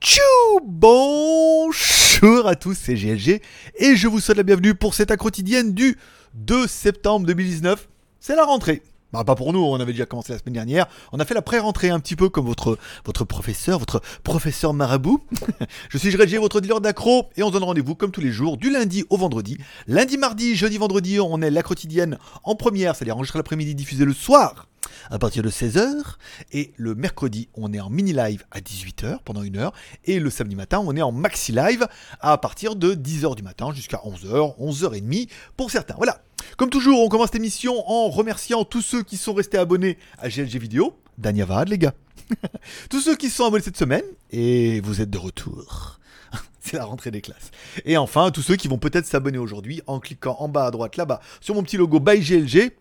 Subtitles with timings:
[0.00, 0.20] Tchou
[0.64, 3.40] Bonjour à tous, c'est GLG
[3.76, 5.96] et je vous souhaite la bienvenue pour cette accro quotidienne du
[6.34, 7.88] 2 septembre 2019.
[8.18, 8.82] C'est la rentrée.
[9.14, 10.88] Bah, pas pour nous, on avait déjà commencé la semaine dernière.
[11.12, 15.22] On a fait la pré-rentrée un petit peu comme votre, votre professeur, votre professeur marabout.
[15.88, 18.56] je suis GLG, votre dealer d'accro et on se donne rendez-vous comme tous les jours
[18.56, 19.56] du lundi au vendredi.
[19.86, 24.12] Lundi, mardi, jeudi, vendredi, on est la quotidienne en première, c'est-à-dire enregistré l'après-midi, diffusé le
[24.12, 24.66] soir
[25.12, 26.16] à partir de 16h.
[26.50, 29.72] Et le mercredi, on est en mini live à 18h pendant une heure.
[30.06, 31.86] Et le samedi matin, on est en maxi live
[32.20, 35.94] à partir de 10h du matin jusqu'à 11h, 11h30 pour certains.
[35.94, 36.20] Voilà.
[36.56, 40.28] Comme toujours, on commence cette émission en remerciant tous ceux qui sont restés abonnés à
[40.28, 40.96] GLG Vidéo.
[41.18, 41.94] Danyavad, les gars.
[42.90, 44.04] tous ceux qui sont abonnés cette semaine.
[44.30, 46.00] Et vous êtes de retour.
[46.60, 47.50] C'est la rentrée des classes.
[47.84, 50.96] Et enfin, tous ceux qui vont peut-être s'abonner aujourd'hui en cliquant en bas à droite
[50.96, 52.72] là-bas sur mon petit logo By GLG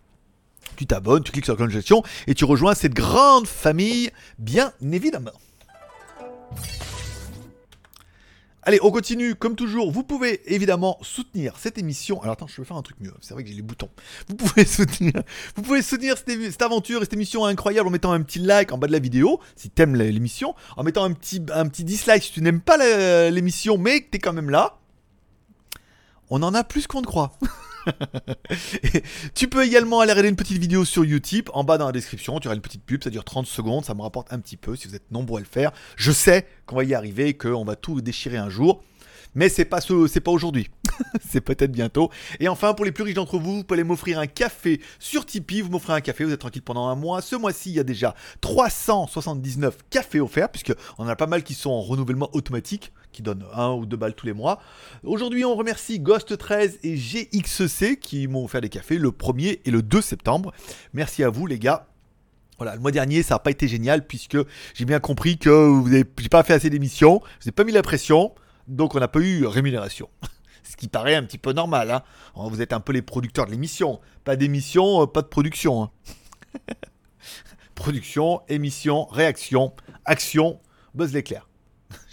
[0.76, 5.32] tu t'abonnes, tu cliques sur la cloche et tu rejoins cette grande famille, bien évidemment.
[8.66, 9.36] Allez, on continue.
[9.36, 12.22] Comme toujours, vous pouvez évidemment soutenir cette émission.
[12.22, 13.14] Alors attends, je vais faire un truc mieux.
[13.20, 13.90] C'est vrai que j'ai les boutons.
[14.30, 15.14] Vous pouvez soutenir,
[15.56, 18.78] vous pouvez soutenir cette, aventure et cette émission incroyable en mettant un petit like en
[18.78, 22.32] bas de la vidéo si t'aimes l'émission, en mettant un petit, un petit dislike si
[22.32, 22.78] tu n'aimes pas
[23.30, 24.78] l'émission mais que t'es quand même là.
[26.30, 27.34] On en a plus qu'on ne croit.
[29.36, 31.50] tu peux également aller regarder une petite vidéo sur YouTube.
[31.54, 33.94] En bas dans la description, tu auras une petite pub, ça dure 30 secondes, ça
[33.94, 35.72] me rapporte un petit peu si vous êtes nombreux à le faire.
[35.96, 38.84] Je sais qu'on va y arriver, qu'on va tout déchirer un jour.
[39.36, 40.70] Mais c'est pas ce, c'est pas aujourd'hui.
[41.28, 42.12] c'est peut-être bientôt.
[42.40, 45.62] Et enfin, pour les plus riches d'entre vous, vous pouvez m'offrir un café sur Tipeee.
[45.62, 47.22] Vous m'offrez un café, vous êtes tranquille pendant un mois.
[47.22, 51.56] Ce mois-ci, il y a déjà 379 cafés offerts, puisque on a pas mal qui
[51.56, 54.60] sont en renouvellement automatique qui donnent un ou deux balles tous les mois.
[55.04, 59.82] Aujourd'hui, on remercie Ghost13 et GXC qui m'ont offert des cafés le 1er et le
[59.82, 60.52] 2 septembre.
[60.94, 61.88] Merci à vous, les gars.
[62.58, 64.38] Voilà, le mois dernier, ça n'a pas été génial puisque
[64.74, 67.82] j'ai bien compris que vous n'avez pas fait assez d'émissions, vous n'avez pas mis la
[67.82, 68.34] pression,
[68.68, 70.10] donc on n'a pas eu rémunération.
[70.64, 71.92] Ce qui paraît un petit peu normal.
[71.92, 72.04] Hein.
[72.36, 74.00] Vous êtes un peu les producteurs de l'émission.
[74.24, 75.84] Pas d'émission, euh, pas de production.
[75.84, 75.92] Hein.
[77.76, 79.74] production, émission, réaction,
[80.06, 80.60] action,
[80.94, 81.48] buzz l'éclair.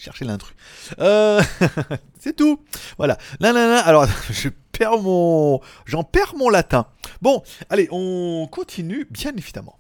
[0.01, 0.55] Cherchez l'intrus.
[0.99, 1.43] Euh,
[2.21, 2.65] c'est tout.
[2.97, 3.19] Voilà.
[3.43, 5.61] Alors, je perds mon.
[5.85, 6.87] J'en perds mon latin.
[7.21, 9.77] Bon, allez, on continue, bien évidemment.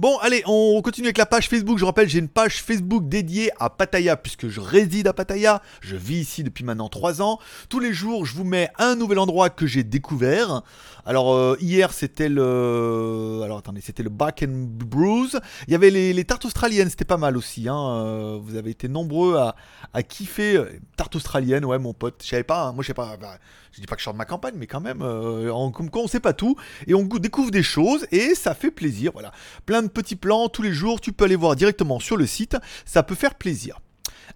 [0.00, 1.76] Bon, allez, on continue avec la page Facebook.
[1.76, 5.60] Je rappelle, j'ai une page Facebook dédiée à Pattaya, puisque je réside à Pattaya.
[5.80, 7.40] Je vis ici depuis maintenant 3 ans.
[7.68, 10.62] Tous les jours, je vous mets un nouvel endroit que j'ai découvert.
[11.04, 13.40] Alors, euh, hier, c'était le.
[13.42, 15.40] Alors, attendez, c'était le Back and Bruise.
[15.66, 17.66] Il y avait les, tartes australiennes, c'était pas mal aussi.
[17.68, 17.76] Hein.
[17.76, 20.56] Euh, vous avez été nombreux à, kiffer.
[20.58, 22.20] Euh, tartes australiennes, ouais, mon pote.
[22.22, 22.72] Je savais pas, hein.
[22.72, 23.16] moi, je sais pas.
[23.16, 23.38] Bah,
[23.72, 26.08] je dis pas que je sors de ma campagne, mais quand même, comme quoi, on
[26.08, 26.56] sait pas tout.
[26.86, 29.10] Et on découvre des choses, et ça fait plaisir.
[29.12, 29.32] Voilà.
[29.66, 32.56] Plein de petits plans tous les jours, tu peux aller voir directement sur le site,
[32.84, 33.80] ça peut faire plaisir.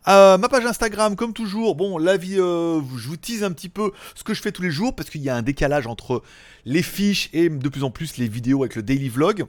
[0.09, 3.69] Euh, ma page Instagram, comme toujours, bon, la vie, euh, je vous tease un petit
[3.69, 6.23] peu ce que je fais tous les jours parce qu'il y a un décalage entre
[6.65, 9.45] les fiches et de plus en plus les vidéos avec le daily vlog.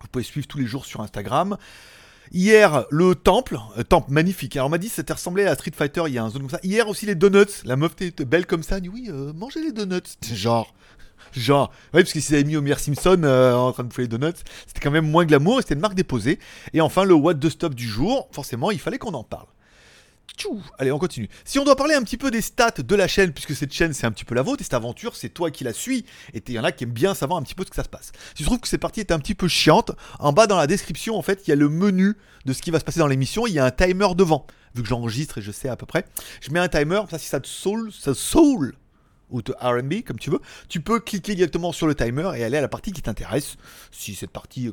[0.00, 1.56] Vous pouvez suivre tous les jours sur Instagram.
[2.30, 4.56] Hier, le temple, euh, temple magnifique.
[4.56, 6.50] Alors on m'a dit ça ressemblé à Street Fighter, il y a un zone comme
[6.50, 6.60] ça.
[6.62, 10.00] Hier aussi les donuts, la meuf était belle comme ça, oui, mangez les donuts.
[10.32, 10.72] Genre,
[11.32, 14.32] Genre, ouais, parce qu'ils s'avaient mis Homer Simpson euh, en train de bouffer les donuts.
[14.66, 16.38] C'était quand même moins glamour et c'était une marque déposée.
[16.72, 19.46] Et enfin, le What the Stop du jour, forcément, il fallait qu'on en parle.
[20.36, 21.28] Tchou Allez, on continue.
[21.44, 23.92] Si on doit parler un petit peu des stats de la chaîne, puisque cette chaîne
[23.92, 26.42] c'est un petit peu la vôtre, et cette aventure c'est toi qui la suis, et
[26.46, 27.88] il y en a qui aiment bien savoir un petit peu ce que ça se
[27.88, 28.12] passe.
[28.34, 30.66] Si je trouve que cette partie est un petit peu chiante, en bas dans la
[30.66, 32.16] description, en fait, il y a le menu
[32.46, 34.46] de ce qui va se passer dans l'émission, il y a un timer devant.
[34.74, 36.06] Vu que j'enregistre et je sais à peu près,
[36.40, 38.74] je mets un timer, ça si ça te saoule, ça saoule
[39.32, 42.58] ou de RB, comme tu veux, tu peux cliquer directement sur le timer et aller
[42.58, 43.56] à la partie qui t'intéresse.
[43.90, 44.72] Si cette partie euh,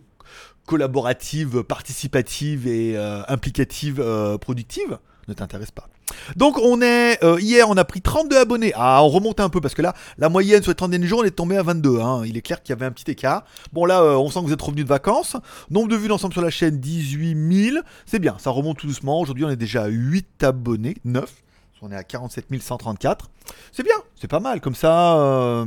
[0.65, 5.87] collaborative, participative et euh, implicative, euh, productive ne t'intéresse pas.
[6.35, 8.73] Donc on est hier on a pris 32 abonnés.
[8.75, 11.19] Ah on remonte un peu parce que là la moyenne sur les 30 derniers jours
[11.19, 11.99] on est tombé à 22.
[11.99, 12.23] Hein.
[12.25, 13.43] Il est clair qu'il y avait un petit écart.
[13.71, 15.37] Bon là on sent que vous êtes revenu de vacances.
[15.69, 17.77] Nombre de vues d'ensemble sur la chaîne 18 000.
[18.07, 19.21] C'est bien, ça remonte tout doucement.
[19.21, 21.31] Aujourd'hui on est déjà à 8 abonnés, 9.
[21.81, 23.29] On est à 47 134.
[23.71, 24.59] C'est bien, c'est pas mal.
[24.59, 25.65] Comme ça, euh,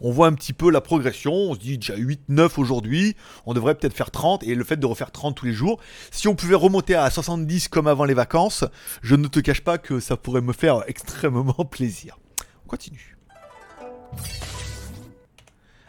[0.00, 1.32] on voit un petit peu la progression.
[1.32, 3.16] On se dit déjà 8-9 aujourd'hui.
[3.46, 4.44] On devrait peut-être faire 30.
[4.44, 5.80] Et le fait de refaire 30 tous les jours,
[6.10, 8.64] si on pouvait remonter à 70 comme avant les vacances,
[9.02, 12.18] je ne te cache pas que ça pourrait me faire extrêmement plaisir.
[12.64, 13.16] On continue.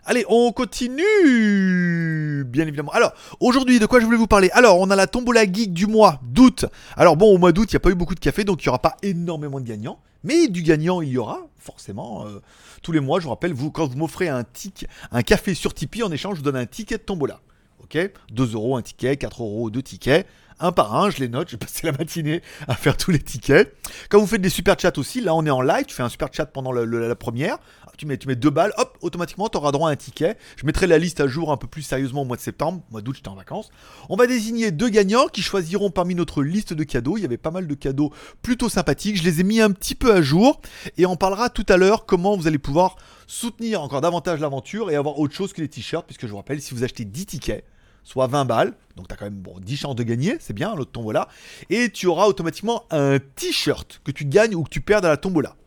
[0.08, 2.92] Allez, on continue Bien évidemment.
[2.92, 4.52] Alors, aujourd'hui, de quoi je voulais vous parler?
[4.54, 6.66] Alors, on a la tombola geek du mois d'août.
[6.96, 8.68] Alors bon, au mois d'août, il n'y a pas eu beaucoup de café, donc il
[8.68, 9.98] n'y aura pas énormément de gagnants.
[10.24, 12.28] Mais du gagnant, il y aura, forcément.
[12.28, 12.40] Euh,
[12.84, 16.04] tous les mois, je vous rappelle, quand vous m'offrez un, tic, un café sur Tipeee,
[16.04, 17.40] en échange, je vous donne un ticket de tombola.
[17.84, 17.98] Ok?
[18.32, 20.28] 2 euros un ticket, 4 euros deux tickets
[20.60, 23.76] un par un, je les note, j'ai passé la matinée à faire tous les tickets.
[24.10, 26.10] Quand vous faites des super chats aussi, là on est en live, tu fais un
[26.10, 27.58] super chat pendant la première,
[27.98, 30.38] tu mets, tu deux balles, hop, automatiquement tu droit à un ticket.
[30.58, 33.02] Je mettrai la liste à jour un peu plus sérieusement au mois de septembre, mois
[33.02, 33.70] d'août j'étais en vacances.
[34.10, 37.18] On va désigner deux gagnants qui choisiront parmi notre liste de cadeaux.
[37.18, 38.12] Il y avait pas mal de cadeaux
[38.42, 40.62] plutôt sympathiques, je les ai mis un petit peu à jour
[40.98, 42.98] et on parlera tout à l'heure comment vous allez pouvoir
[43.28, 46.62] soutenir encore davantage l'aventure et avoir autre chose que les t-shirts, puisque je vous rappelle,
[46.62, 47.66] si vous achetez 10 tickets,
[48.06, 48.74] soit 20 balles.
[48.96, 51.28] Donc tu as quand même bon, 10 chances de gagner, c'est bien, l'autre tombola.
[51.70, 55.18] Et tu auras automatiquement un t-shirt que tu gagnes ou que tu perds à la
[55.18, 55.58] tombola.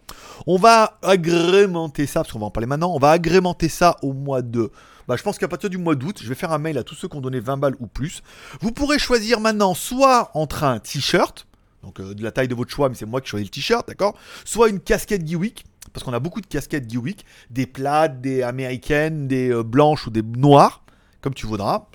[0.46, 4.14] On va agrémenter ça, parce qu'on va en parler maintenant, on va agrémenter ça au
[4.14, 4.70] mois de...
[5.06, 6.94] Bah, je pense qu'à partir du mois d'août, je vais faire un mail à tous
[6.94, 8.22] ceux qui ont donné 20 balles ou plus.
[8.60, 11.46] Vous pourrez choisir maintenant soit entre un t-shirt,
[11.82, 13.88] donc euh, de la taille de votre choix, mais c'est moi qui choisis le t-shirt,
[13.88, 14.16] d'accord?
[14.44, 19.26] Soit une casquette Geewick, parce qu'on a beaucoup de casquettes Geewick, des plates, des américaines,
[19.28, 20.84] des euh, blanches ou des noires,
[21.20, 21.88] comme tu voudras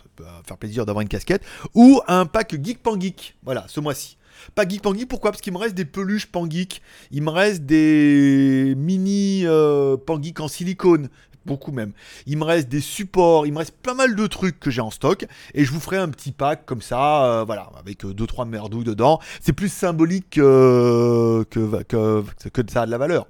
[0.45, 1.43] faire plaisir d'avoir une casquette,
[1.73, 4.17] ou un pack Geek Pangeek, voilà, ce mois-ci.
[4.55, 5.31] Pas Geek Pangeek, pourquoi?
[5.31, 6.81] Parce qu'il me reste des peluches Pangeek,
[7.11, 11.09] il me reste des mini euh, Pangeek en silicone,
[11.45, 11.93] beaucoup même.
[12.25, 14.91] Il me reste des supports, il me reste pas mal de trucs que j'ai en
[14.91, 18.45] stock, et je vous ferai un petit pack comme ça, euh, voilà, avec 2-3 euh,
[18.45, 19.19] merdouilles dedans.
[19.41, 23.27] C'est plus symbolique que, que, que, que ça a de la valeur.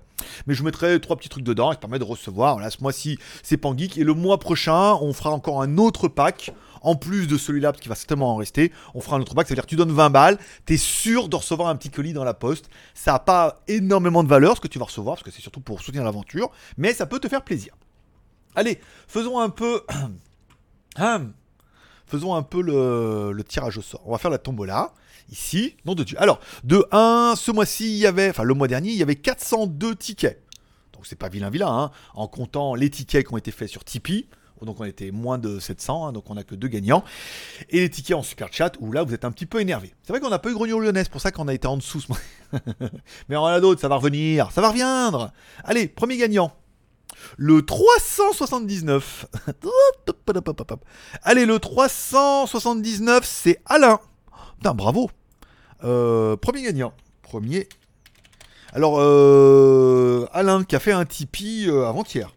[0.48, 2.56] Mais je mettrai trois petits trucs dedans, qui permet de recevoir.
[2.56, 3.98] Voilà, ce mois-ci, c'est Pangeek.
[3.98, 7.82] Et le mois prochain, on fera encore un autre pack en plus de celui-là, parce
[7.82, 10.38] qu'il va certainement en rester, on fera un autre pack, c'est-à-dire tu donnes 20 balles,
[10.66, 12.70] tu es sûr de recevoir un petit colis dans la poste.
[12.94, 15.62] Ça n'a pas énormément de valeur ce que tu vas recevoir, parce que c'est surtout
[15.62, 17.74] pour soutenir l'aventure, mais ça peut te faire plaisir.
[18.56, 19.82] Allez, faisons un peu...
[21.00, 21.34] Hum,
[22.06, 24.02] faisons un peu le, tirage au sort.
[24.06, 24.94] On va faire la tombola
[25.32, 26.22] ici, nom de Dieu.
[26.22, 29.16] Alors, de 1, ce mois-ci, il y avait, enfin le mois dernier, il y avait
[29.16, 30.44] 402 tickets.
[30.94, 33.84] Donc c'est pas vilain vilain, hein, en comptant les tickets qui ont été faits sur
[33.84, 34.28] Tipeee
[34.66, 37.04] donc on était moins de 700, hein, donc on a que deux gagnants.
[37.70, 39.94] Et les tickets en super chat, où là vous êtes un petit peu énervé.
[40.04, 41.78] C'est vrai qu'on n'a pas eu Grognon Lyonnais, c'est pour ça qu'on a été en
[41.78, 42.04] dessous.
[43.30, 45.32] Mais on en a d'autres, ça va revenir, ça va reviendre.
[45.64, 46.54] Allez, premier gagnant.
[47.38, 49.26] Le 379.
[51.24, 54.00] Allez, le 379, c'est Alain.
[54.58, 55.10] Putain, bravo.
[55.84, 56.94] Euh, premier gagnant.
[57.22, 57.68] Premier.
[58.74, 62.34] Alors, euh, Alain qui a fait un Tipeee euh, avant-hier.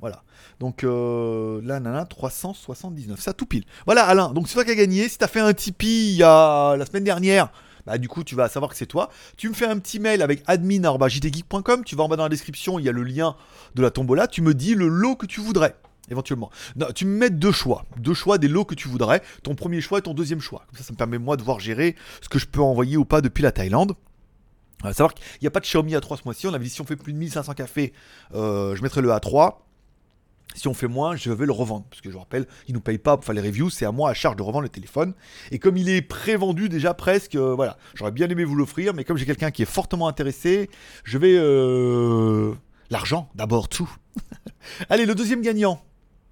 [0.00, 0.22] Voilà.
[0.60, 3.20] Donc là, nana, 379.
[3.20, 3.64] Ça tout pile.
[3.86, 4.32] Voilà, Alain.
[4.32, 5.08] Donc c'est toi qui as gagné.
[5.08, 7.52] Si t'as fait un Tipeee il y a la semaine dernière,
[7.88, 9.08] bah du coup tu vas savoir que c'est toi.
[9.38, 11.84] Tu me fais un petit mail avec admin.jtgeek.com.
[11.84, 13.34] Tu vas en bas dans la description, il y a le lien
[13.74, 14.26] de la tombola.
[14.26, 15.74] Tu me dis le lot que tu voudrais.
[16.10, 16.50] Éventuellement.
[16.94, 17.86] Tu me mets deux choix.
[17.98, 19.22] Deux choix des lots que tu voudrais.
[19.42, 20.64] Ton premier choix et ton deuxième choix.
[20.68, 23.06] Comme ça, ça me permet moi de voir gérer ce que je peux envoyer ou
[23.06, 23.94] pas depuis la Thaïlande.
[24.84, 26.46] À savoir qu'il n'y a pas de Xiaomi A3 ce mois-ci.
[26.46, 27.92] On avait dit si on fait plus de 1500 cafés,
[28.34, 29.54] euh, je mettrai le A3.
[30.54, 31.84] Si on fait moins, je vais le revendre.
[31.90, 33.92] Parce que je vous rappelle, ils nous payent pas pour faire les reviews, c'est à
[33.92, 35.14] moi à charge de revendre le téléphone.
[35.50, 39.04] Et comme il est pré-vendu déjà presque, euh, voilà, j'aurais bien aimé vous l'offrir, mais
[39.04, 40.68] comme j'ai quelqu'un qui est fortement intéressé,
[41.04, 41.36] je vais...
[41.36, 42.54] Euh,
[42.90, 43.90] l'argent, d'abord tout.
[44.90, 45.80] Allez, le deuxième gagnant.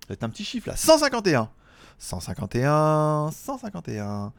[0.08, 1.50] C'est un petit chiffre là, 151.
[1.98, 4.32] 151, 151.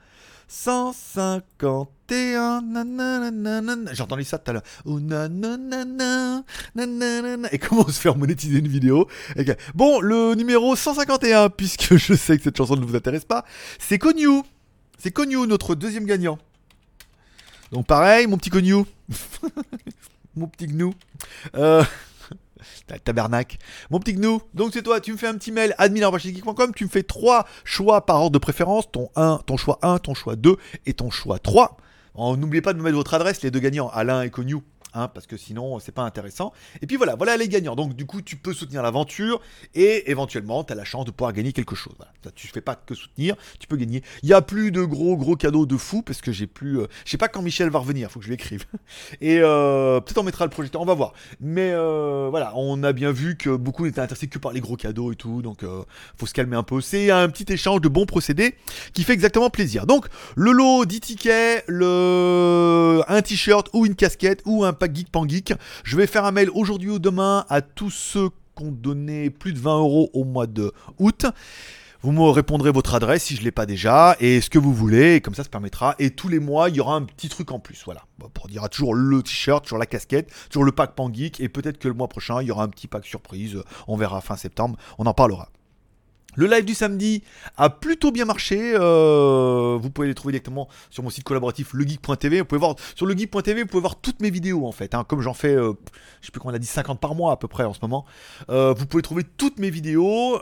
[0.48, 2.64] 151.
[3.94, 4.64] J'ai entendu ça tout à l'heure.
[7.52, 9.08] Et comment se faire monétiser une vidéo
[9.76, 13.44] Bon, le numéro 151, puisque je sais que cette chanson ne vous intéresse pas,
[13.78, 14.44] c'est Cognou.
[14.98, 16.40] C'est Cognou, notre deuxième gagnant.
[17.72, 18.86] Donc pareil, mon petit Cognou.
[20.36, 20.94] mon petit gnou.
[21.56, 21.84] Euh...
[23.04, 23.58] Tabernacle.
[23.90, 26.90] Mon petit gnou, donc c'est toi, tu me fais un petit mail admin.geek.com, tu me
[26.90, 30.56] fais trois choix par ordre de préférence, ton 1, ton choix 1, ton choix 2
[30.86, 31.78] et ton choix 3.
[32.18, 34.64] N'oubliez pas de me mettre votre adresse, les deux gagnants, Alain et Cognou.
[34.94, 36.54] Hein, parce que sinon c'est pas intéressant.
[36.82, 37.76] Et puis voilà, voilà les gagnants.
[37.76, 39.42] Donc du coup tu peux soutenir l'aventure
[39.76, 41.94] et éventuellement tu as la chance de pouvoir gagner quelque chose.
[41.98, 42.12] Voilà.
[42.36, 44.02] Tu fais pas que soutenir, tu peux gagner.
[44.24, 46.88] Il y a plus de gros gros cadeaux de fou parce que j'ai plus, euh,
[47.06, 48.66] je sais pas quand Michel va revenir, faut que je lui écrive.
[49.22, 51.14] Et euh, peut-être on mettra le projecteur, on va voir.
[51.42, 54.78] Mais euh, voilà, on a bien vu que beaucoup n'étaient intéressés que par les gros
[54.78, 55.66] cadeaux et tout, donc
[56.18, 56.82] faut se calmer un peu.
[56.82, 58.56] C'est un petit échange de bons procédés
[58.94, 59.86] qui fait exactement plaisir.
[59.86, 65.12] Donc le lot 10 tickets, le un t-shirt ou une casquette ou un pack Geek
[65.12, 65.54] Pan Geek.
[65.84, 69.54] Je vais faire un mail aujourd'hui ou demain à tous ceux qui ont donné plus
[69.54, 71.26] de 20 euros au mois de août.
[72.02, 74.72] Vous me répondrez votre adresse si je ne l'ai pas déjà et ce que vous
[74.72, 75.20] voulez.
[75.20, 75.96] Comme ça, ça permettra.
[75.98, 77.82] Et tous les mois, il y aura un petit truc en plus.
[77.86, 78.04] Voilà.
[78.34, 81.40] Pour dire toujours le t-shirt, toujours la casquette, toujours le pack Pangeek.
[81.40, 83.58] Et peut-être que le mois prochain, il y aura un petit pack surprise.
[83.88, 84.78] On verra fin septembre.
[85.00, 85.50] On en parlera.
[86.38, 87.24] Le live du samedi
[87.58, 88.76] a plutôt bien marché.
[88.76, 92.42] Euh, vous pouvez les trouver directement sur mon site collaboratif legeek.tv.
[92.42, 94.94] Vous pouvez voir sur legeek.tv, vous pouvez voir toutes mes vidéos en fait.
[94.94, 95.04] Hein.
[95.04, 95.74] comme j'en fais, euh,
[96.22, 97.80] je sais plus comment on a dit, 50 par mois à peu près en ce
[97.82, 98.06] moment.
[98.52, 100.40] Euh, vous pouvez trouver toutes mes vidéos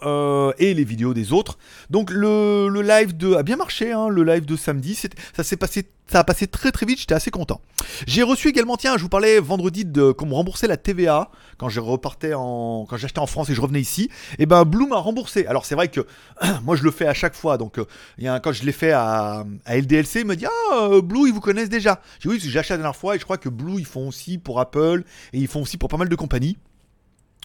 [0.60, 1.58] et les vidéos des autres.
[1.90, 3.94] Donc le, live de a bien marché.
[3.94, 4.96] Hein, le live de samedi,
[5.34, 7.62] ça s'est passé ça a passé très très vite, j'étais assez content.
[8.06, 11.70] J'ai reçu également, tiens, je vous parlais vendredi de qu'on me remboursait la TVA quand
[11.70, 14.10] je repartais en, quand j'achetais en France et je revenais ici.
[14.34, 15.46] Et eh ben Blue m'a remboursé.
[15.48, 16.02] Alors c'est vrai que
[16.64, 17.86] moi je le fais à chaque fois, donc euh,
[18.20, 21.34] y a, quand je l'ai fait à, LDLC, il me dit ah euh, Blue ils
[21.34, 22.02] vous connaissent déjà.
[22.20, 24.38] J'ai oui, j'ai acheté la dernière fois et je crois que Blue ils font aussi
[24.38, 26.58] pour Apple et ils font aussi pour pas mal de compagnies.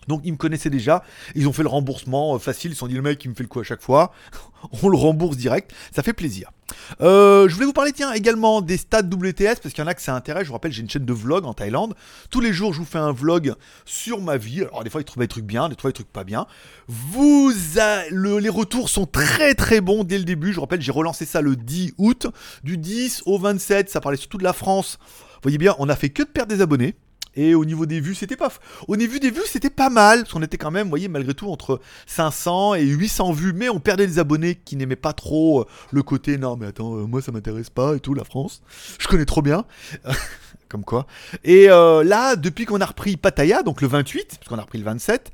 [0.09, 1.03] Donc ils me connaissaient déjà,
[1.35, 3.35] ils ont fait le remboursement euh, facile, ils se sont dit le mec il me
[3.35, 4.13] fait le coup à chaque fois,
[4.83, 6.51] on le rembourse direct, ça fait plaisir.
[7.01, 9.95] Euh, je voulais vous parler tiens également des stats WTS parce qu'il y en a
[9.95, 11.95] que ça intéresse, je vous rappelle j'ai une chaîne de vlog en Thaïlande,
[12.31, 13.55] tous les jours je vous fais un vlog
[13.85, 16.13] sur ma vie, alors des fois ils trouvent des trucs bien, des fois des trucs
[16.13, 16.47] pas bien.
[16.89, 21.41] Les retours sont très très bons dès le début, je vous rappelle j'ai relancé ça
[21.41, 22.27] le 10 août,
[22.65, 24.99] du 10 au 27, ça parlait surtout de la France.
[25.01, 26.95] Vous voyez bien, on a fait que de perdre des abonnés.
[27.37, 28.53] Et au niveau des vues, c'était pas.
[28.89, 30.21] Au niveau des vues, c'était pas mal.
[30.21, 33.53] Parce qu'on était quand même, vous voyez, malgré tout, entre 500 et 800 vues.
[33.53, 36.97] Mais on perdait des abonnés qui n'aimaient pas trop euh, le côté non, mais attends,
[36.97, 38.63] euh, moi ça m'intéresse pas et tout, la France.
[38.99, 39.65] Je connais trop bien.
[40.69, 41.07] Comme quoi.
[41.43, 44.79] Et euh, là, depuis qu'on a repris Pattaya, donc le 28, parce qu'on a repris
[44.79, 45.33] le 27,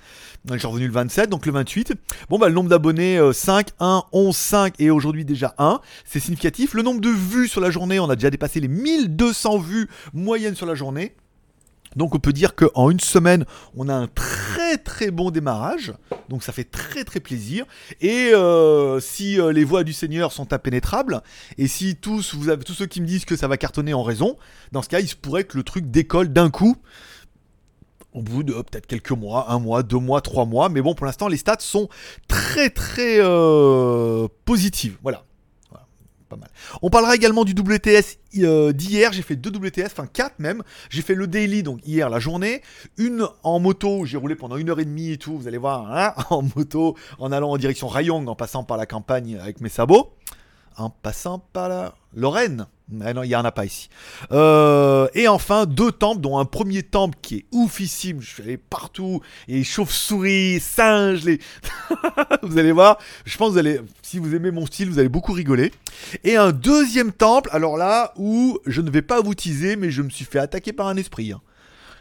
[0.51, 1.93] je revenu le 27, donc le 28.
[2.31, 5.81] Bon, bah, le nombre d'abonnés, 5, 1, 11, 5 et aujourd'hui déjà 1.
[6.07, 6.73] C'est significatif.
[6.73, 10.55] Le nombre de vues sur la journée, on a déjà dépassé les 1200 vues moyennes
[10.55, 11.15] sur la journée.
[11.97, 15.95] Donc on peut dire qu'en une semaine, on a un très très bon démarrage.
[16.29, 17.65] Donc ça fait très très plaisir.
[18.01, 21.23] Et euh, si euh, les voies du Seigneur sont impénétrables,
[21.59, 24.03] et si tous, vous avez, tous ceux qui me disent que ça va cartonner en
[24.03, 24.37] raison,
[24.73, 26.77] dans ce cas, il se pourrait que le truc décolle d'un coup.
[28.13, 30.71] Au bout de peut-être quelques mois, un mois, deux mois, trois mois.
[30.71, 31.89] Mais bon, pour l'instant, les stats sont
[32.29, 34.97] très très euh, positives.
[35.03, 35.25] Voilà
[36.29, 36.49] pas mal.
[36.83, 39.13] On parlera également du WTS euh, d'hier.
[39.13, 40.63] J'ai fait deux WTS, enfin quatre même.
[40.91, 42.63] J'ai fait le daily, donc hier la journée.
[42.97, 45.37] Une en moto, j'ai roulé pendant une heure et demie et tout.
[45.37, 48.87] Vous allez voir, hein, en moto, en allant en direction Rayong, en passant par la
[48.87, 50.13] campagne avec mes sabots.
[50.79, 52.67] En passant par la Lorraine.
[53.03, 53.89] Ah non, il n'y en a pas ici.
[54.31, 58.21] Euh, et enfin, deux temples, dont un premier temple qui est oufissime.
[58.21, 59.21] Je suis allé partout.
[59.49, 61.41] Et chauves-souris, singes, les...
[62.43, 62.99] vous allez voir.
[63.25, 65.73] Je pense que vous allez, si vous aimez mon style, vous allez beaucoup rigoler.
[66.23, 70.03] Et un deuxième temple, alors là, où je ne vais pas vous teaser, mais je
[70.03, 71.33] me suis fait attaquer par un esprit.
[71.33, 71.41] Hein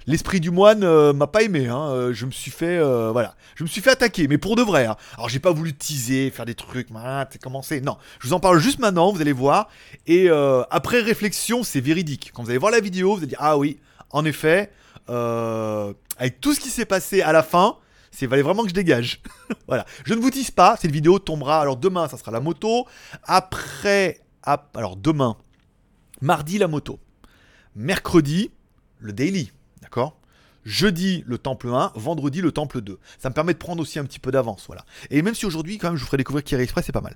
[0.08, 1.68] l'esprit du moine euh, m'a pas aimé.
[1.68, 1.90] Hein.
[1.90, 4.62] Euh, je me suis fait, euh, voilà, je me suis fait attaquer, mais pour de
[4.62, 4.86] vrai.
[4.86, 4.96] Hein.
[5.16, 6.88] Alors j'ai pas voulu teaser, faire des trucs,
[7.30, 7.82] t'es commencé.
[7.82, 9.12] Non, je vous en parle juste maintenant.
[9.12, 9.70] Vous allez voir.
[10.08, 10.30] Et
[10.70, 12.32] après réflexion, c'est véridique.
[12.34, 13.80] Quand vous allez voir la vidéo, vous allez dire ah oui,
[14.12, 14.72] en effet,
[15.08, 17.78] avec tout ce qui s'est passé à la fin.
[18.12, 19.22] C'est valait vraiment que je dégage.
[19.68, 19.86] voilà.
[20.06, 20.78] Je ne vous tease pas.
[20.82, 21.60] Cette vidéo tombera.
[21.60, 22.88] Alors demain, ça sera la moto.
[23.24, 25.36] Après, alors demain,
[26.22, 26.98] mardi la moto.
[27.76, 28.52] Mercredi,
[29.00, 29.52] le daily.
[30.66, 32.98] Jeudi, le temple 1, vendredi, le temple 2.
[33.20, 34.84] Ça me permet de prendre aussi un petit peu d'avance, voilà.
[35.12, 37.16] Et même si aujourd'hui, quand même, je vous ferai découvrir Kiri Express, c'est pas mal.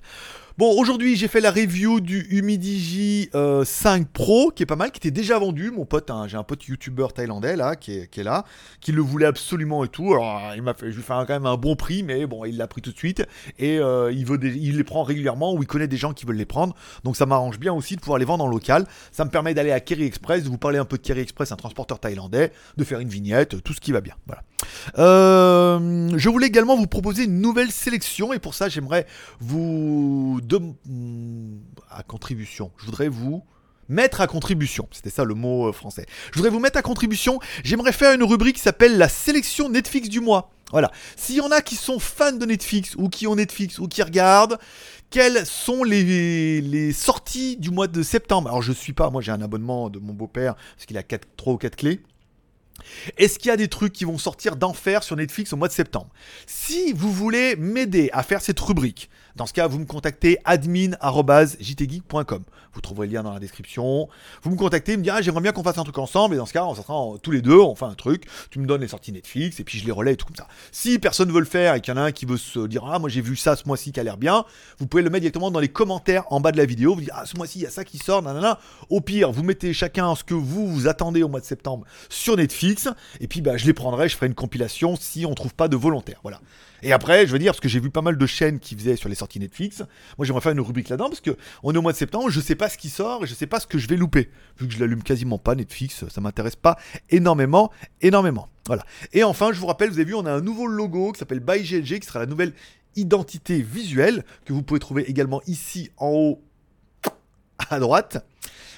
[0.60, 4.92] Bon, aujourd'hui, j'ai fait la review du Humidigi 5 euh, Pro, qui est pas mal,
[4.92, 5.72] qui était déjà vendu.
[5.72, 8.44] Mon pote, hein, j'ai un pote youtubeur thaïlandais, là, qui est, là,
[8.82, 10.12] qui le voulait absolument et tout.
[10.12, 12.58] Alors, il m'a fait, je lui fais quand même un bon prix, mais bon, il
[12.58, 13.24] l'a pris tout de suite.
[13.58, 16.76] Et euh, il les prend régulièrement, ou il connaît des gens qui veulent les prendre.
[17.06, 18.86] Donc, ça m'arrange bien aussi de pouvoir les vendre en local.
[19.14, 21.54] Ça me permet d'aller à Kerry Express, de vous parler un peu de Kerry Express,
[21.54, 24.16] un transporteur thaïlandais, de faire une vignette, tout ce qui va bien.
[24.28, 24.44] Voilà.
[24.98, 29.06] Euh, je voulais également vous proposer une nouvelle sélection, et pour ça, j'aimerais
[29.40, 31.60] vous de, hmm,
[31.90, 32.72] à contribution.
[32.78, 33.44] Je voudrais vous
[33.90, 34.88] mettre à contribution.
[34.92, 36.06] C'était ça le mot euh, français.
[36.32, 37.40] Je voudrais vous mettre à contribution.
[37.64, 40.52] J'aimerais faire une rubrique qui s'appelle la sélection Netflix du mois.
[40.72, 40.92] Voilà.
[41.16, 44.04] S'il y en a qui sont fans de Netflix ou qui ont Netflix ou qui
[44.04, 44.60] regardent,
[45.10, 48.50] quelles sont les, sorties du mois de septembre?
[48.50, 51.28] Alors je suis pas, moi j'ai un abonnement de mon beau-père parce qu'il a 4,
[51.36, 52.02] 3 ou 4 clés.
[53.18, 55.74] Est-ce qu'il y a des trucs qui vont sortir d'enfer sur Netflix au mois de
[55.74, 56.10] septembre?
[56.46, 62.44] Si vous voulez m'aider à faire cette rubrique, dans ce cas, vous me contactez admin.jtgeek.com.
[62.74, 64.10] Vous trouverez le lien dans la description.
[64.44, 66.36] Vous me contactez, me dites ah, j'aimerais bien qu'on fasse un truc ensemble.
[66.36, 68.26] Et dans ce cas, on sera tous les deux, on fait un truc.
[68.52, 70.50] Tu me donnes les sorties Netflix et puis je les relais et tout comme ça.
[70.74, 72.84] Si personne veut le faire et qu'il y en a un qui veut se dire
[72.86, 74.44] ah moi j'ai vu ça ce mois-ci qui a l'air bien,
[74.78, 76.96] vous pouvez le mettre directement dans les commentaires en bas de la vidéo.
[76.96, 78.60] Vous dites ah ce mois-ci il y a ça qui sort, nanana.
[78.90, 82.36] Au pire, vous mettez chacun ce que vous vous attendez au mois de septembre sur
[82.36, 82.90] Netflix.
[83.22, 85.78] Et puis bah je les prendrai, je ferai une compilation si on trouve pas de
[85.78, 86.20] volontaire.
[86.24, 86.42] Voilà.
[86.84, 88.96] Et après, je veux dire, parce que j'ai vu pas mal de chaînes qui faisaient
[88.96, 89.84] sur les sorties Netflix.
[90.18, 92.40] Moi, j'aimerais faire une rubrique là-dedans parce que on est au mois de septembre, je
[92.40, 94.30] sais pas ce qui sort et je sais pas ce que je vais louper.
[94.60, 96.78] Vu que je l'allume quasiment pas Netflix, ça m'intéresse pas
[97.10, 97.72] énormément,
[98.02, 98.48] énormément.
[98.68, 98.86] Voilà.
[99.14, 101.40] Et enfin, je vous rappelle, vous avez vu, on a un nouveau logo qui s'appelle
[101.40, 102.54] ByGLG qui sera la nouvelle
[102.96, 106.42] identité visuelle que vous pouvez trouver également ici en haut
[107.74, 108.26] à droite.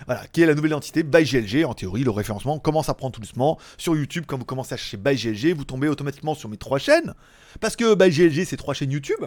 [0.05, 1.63] Voilà, qui est la nouvelle identité ByGLG.
[1.65, 3.59] En théorie, le référencement commence à prendre tout doucement.
[3.77, 7.13] Sur YouTube, quand vous commencez à chercher ByGLG, vous tombez automatiquement sur mes trois chaînes.
[7.59, 9.23] Parce que ByGLG, c'est trois chaînes YouTube.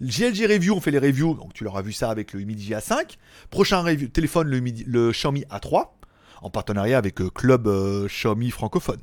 [0.00, 1.34] GLG Review, on fait les reviews.
[1.34, 3.16] Donc tu l'auras vu ça avec le Midi A5.
[3.50, 5.88] Prochain review, téléphone, le, le Xiaomi A3.
[6.42, 9.00] En partenariat avec euh, Club euh, Xiaomi francophone.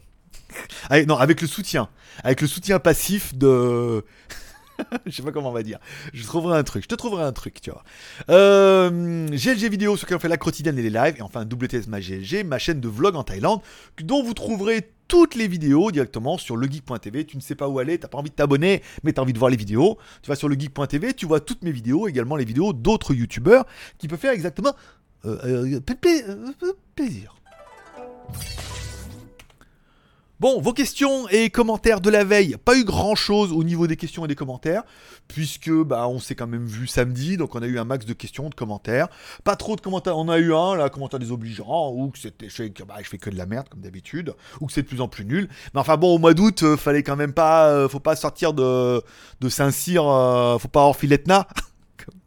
[1.07, 1.89] non, avec le soutien.
[2.23, 4.03] Avec le soutien passif de.
[5.05, 5.79] je sais pas comment on va dire.
[6.13, 6.83] Je trouverai un truc.
[6.83, 7.83] Je te trouverai un truc, tu vois.
[8.29, 11.15] Euh, GLG vidéo, ce qui ont fait la quotidienne et les lives.
[11.17, 13.61] Et enfin, WTS ma GLG, ma chaîne de vlog en Thaïlande,
[14.01, 17.25] dont vous trouverez toutes les vidéos directement sur legeek.tv.
[17.25, 19.33] Tu ne sais pas où aller, t'as pas envie de t'abonner, mais tu as envie
[19.33, 19.97] de voir les vidéos.
[20.21, 23.65] Tu vas sur legeek.tv, tu vois toutes mes vidéos, également les vidéos d'autres youtubeurs
[23.97, 24.75] qui peuvent faire exactement
[25.25, 27.35] euh, euh, plaisir.
[30.39, 33.95] Bon, vos questions et commentaires de la veille, pas eu grand chose au niveau des
[33.95, 34.83] questions et des commentaires,
[35.27, 38.13] puisque bah on s'est quand même vu samedi, donc on a eu un max de
[38.13, 39.07] questions, de commentaires.
[39.43, 42.65] Pas trop de commentaires, on a eu un là, commentaire désobligeant, ou que c'était, je,
[42.83, 45.07] bah, je fais que de la merde comme d'habitude, ou que c'est de plus en
[45.07, 45.49] plus nul.
[45.73, 48.53] Mais enfin bon, au mois d'août, euh, fallait quand même pas, euh, faut pas sortir
[48.53, 49.01] de,
[49.49, 51.47] Saint-Cyr, euh, faut pas avoir filetna.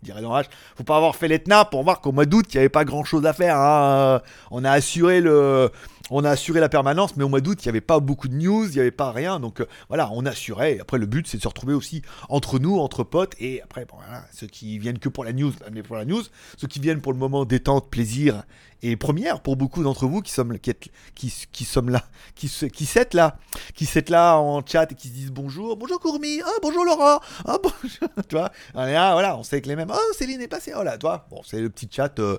[0.02, 0.42] dirait dans
[0.76, 3.04] faut pas avoir fait l'Etna pour voir qu'au mois d'août, il n'y avait pas grand
[3.04, 3.56] chose à faire.
[3.56, 4.20] Hein.
[4.50, 5.70] On a assuré le,
[6.10, 8.34] on a assuré la permanence, mais au mois d'août, il n'y avait pas beaucoup de
[8.34, 9.40] news, il n'y avait pas rien.
[9.40, 10.78] Donc euh, voilà, on assurait.
[10.80, 13.34] Après, le but, c'est de se retrouver aussi entre nous, entre potes.
[13.38, 16.22] Et après, voilà, ceux qui viennent que pour la news, mais pour la news.
[16.56, 18.44] Ceux qui viennent pour le moment détente, plaisir
[18.82, 20.72] et première pour beaucoup d'entre vous qui sommes, qui,
[21.14, 23.38] qui, qui sommes là, qui, qui s'êtes là,
[23.74, 27.20] qui s'êtes là en chat et qui se disent bonjour, bonjour Courmi, ah bonjour Laura,
[27.44, 30.82] ah bonjour, tu vois, voilà, on sait que les mêmes, oh Céline est passée, oh
[30.82, 32.38] là, toi, bon, c'est le petit chat euh,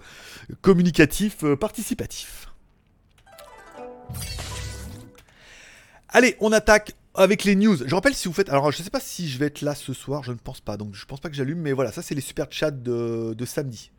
[0.61, 2.50] communicatif euh, participatif.
[6.09, 7.77] Allez, on attaque avec les news.
[7.85, 8.49] Je rappelle si vous faites.
[8.49, 10.77] Alors, je sais pas si je vais être là ce soir, je ne pense pas.
[10.77, 11.59] Donc, je pense pas que j'allume.
[11.59, 13.91] Mais voilà, ça, c'est les super chats de, samedi.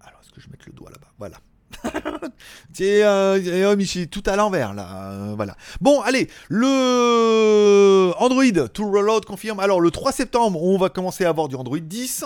[0.00, 1.08] Alors, est-ce que je mets le doigt là-bas?
[1.18, 1.38] Voilà.
[2.72, 5.12] Tiens, euh, oh, tout à l'envers là.
[5.12, 5.56] Euh, voilà.
[5.80, 9.60] Bon, allez, le Android to Rollout confirme.
[9.60, 12.24] Alors, le 3 septembre, on va commencer à avoir du Android 10.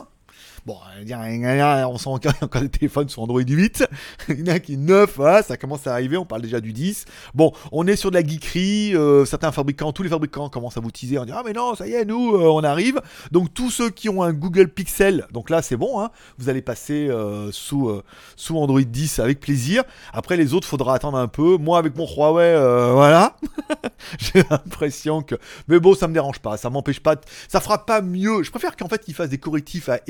[0.66, 3.87] Bon, on sent encore des téléphones sur Android 8.
[4.31, 7.05] Il y en a qui 9, ça commence à arriver, on parle déjà du 10.
[7.35, 10.81] Bon, on est sur de la geekerie, euh, certains fabricants, tous les fabricants commencent à
[10.81, 13.03] vous teaser, on dit ah mais non, ça y est, nous, euh, on arrive.
[13.31, 16.62] Donc tous ceux qui ont un Google Pixel, donc là c'est bon, hein, vous allez
[16.62, 17.92] passer euh, sous,
[18.35, 19.85] sous Android 10 avec plaisir.
[20.14, 21.59] Après les autres, faudra attendre un peu.
[21.59, 22.55] Moi avec mon Huawei,
[22.94, 23.37] voilà,
[24.18, 25.35] j'ai l'impression que...
[25.68, 27.16] Mais bon, ça me dérange pas, ça m'empêche pas,
[27.48, 28.42] ça fera pas mieux.
[28.42, 30.00] Je préfère qu'en fait ils fassent des correctifs à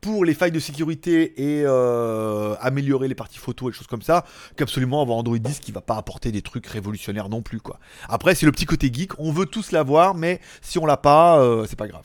[0.00, 4.24] Pour les failles de sécurité et euh, améliorer les parties photo et choses comme ça,
[4.56, 7.78] qu'absolument avoir Android 10 qui va pas apporter des trucs révolutionnaires non plus quoi.
[8.08, 11.38] Après c'est le petit côté geek, on veut tous l'avoir, mais si on l'a pas,
[11.40, 12.04] euh, c'est pas grave.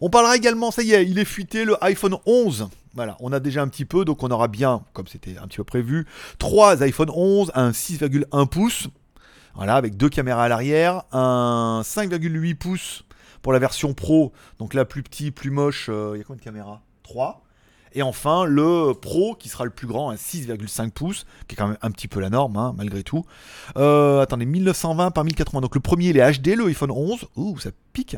[0.00, 2.68] On parlera également, ça y est, il est fuité le iPhone 11.
[2.94, 5.58] Voilà, on a déjà un petit peu, donc on aura bien, comme c'était un petit
[5.58, 6.06] peu prévu,
[6.38, 8.88] 3 iPhone 11, un 6,1 pouces,
[9.54, 13.04] voilà, avec deux caméras à l'arrière, un 5,8 pouces
[13.46, 16.40] pour la version Pro, donc la plus petite, plus moche, euh, il y a combien
[16.40, 16.82] de caméras?
[17.04, 17.44] 3.
[17.92, 21.68] Et enfin, le Pro qui sera le plus grand, un 6,5 pouces, qui est quand
[21.68, 23.24] même un petit peu la norme, hein, malgré tout.
[23.76, 25.60] Euh, attendez, 1920 par 1080.
[25.60, 27.28] Donc le premier, il est HD, le iPhone 11.
[27.36, 28.16] Ouh, ça pique.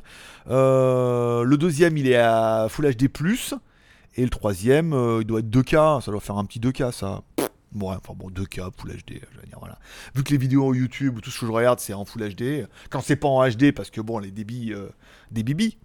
[0.48, 3.10] Euh, le deuxième, il est à Full HD.
[4.16, 6.00] Et le troisième, il doit être 2K.
[6.00, 7.20] Ça doit faire un petit 2K, ça.
[7.72, 9.78] Bon, enfin bon, 2K, Full HD, je veux dire, voilà.
[10.14, 12.66] Vu que les vidéos YouTube ou tout ce que je regarde, c'est en Full HD.
[12.88, 14.88] Quand c'est pas en HD, parce que bon, les débits, euh,
[15.30, 15.76] des bibis.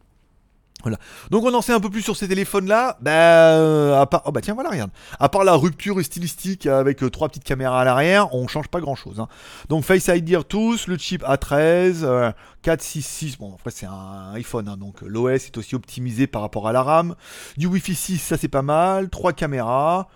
[0.82, 0.98] Voilà.
[1.30, 2.98] Donc on en sait un peu plus sur ces téléphones-là.
[3.02, 4.92] Bah, à part, oh bah tiens, voilà, regarde.
[5.20, 8.82] À part la rupture stylistique avec euh, trois petites caméras à l'arrière, on change pas
[8.82, 9.20] grand-chose.
[9.20, 9.28] Hein.
[9.70, 13.38] Donc Face ID tous, le chip A13, 466.
[13.38, 16.84] Bon, après c'est un iPhone, hein, donc l'OS est aussi optimisé par rapport à la
[16.84, 17.16] RAM.
[17.58, 19.10] Du Wi-Fi 6, ça c'est pas mal.
[19.10, 20.10] Trois caméras.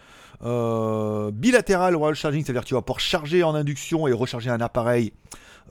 [0.43, 5.13] Euh, bilatéral wall charging, c'est-à-dire tu vas pouvoir charger en induction et recharger un appareil,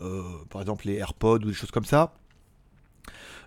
[0.03, 2.15] euh, par exemple les AirPods ou des choses comme ça.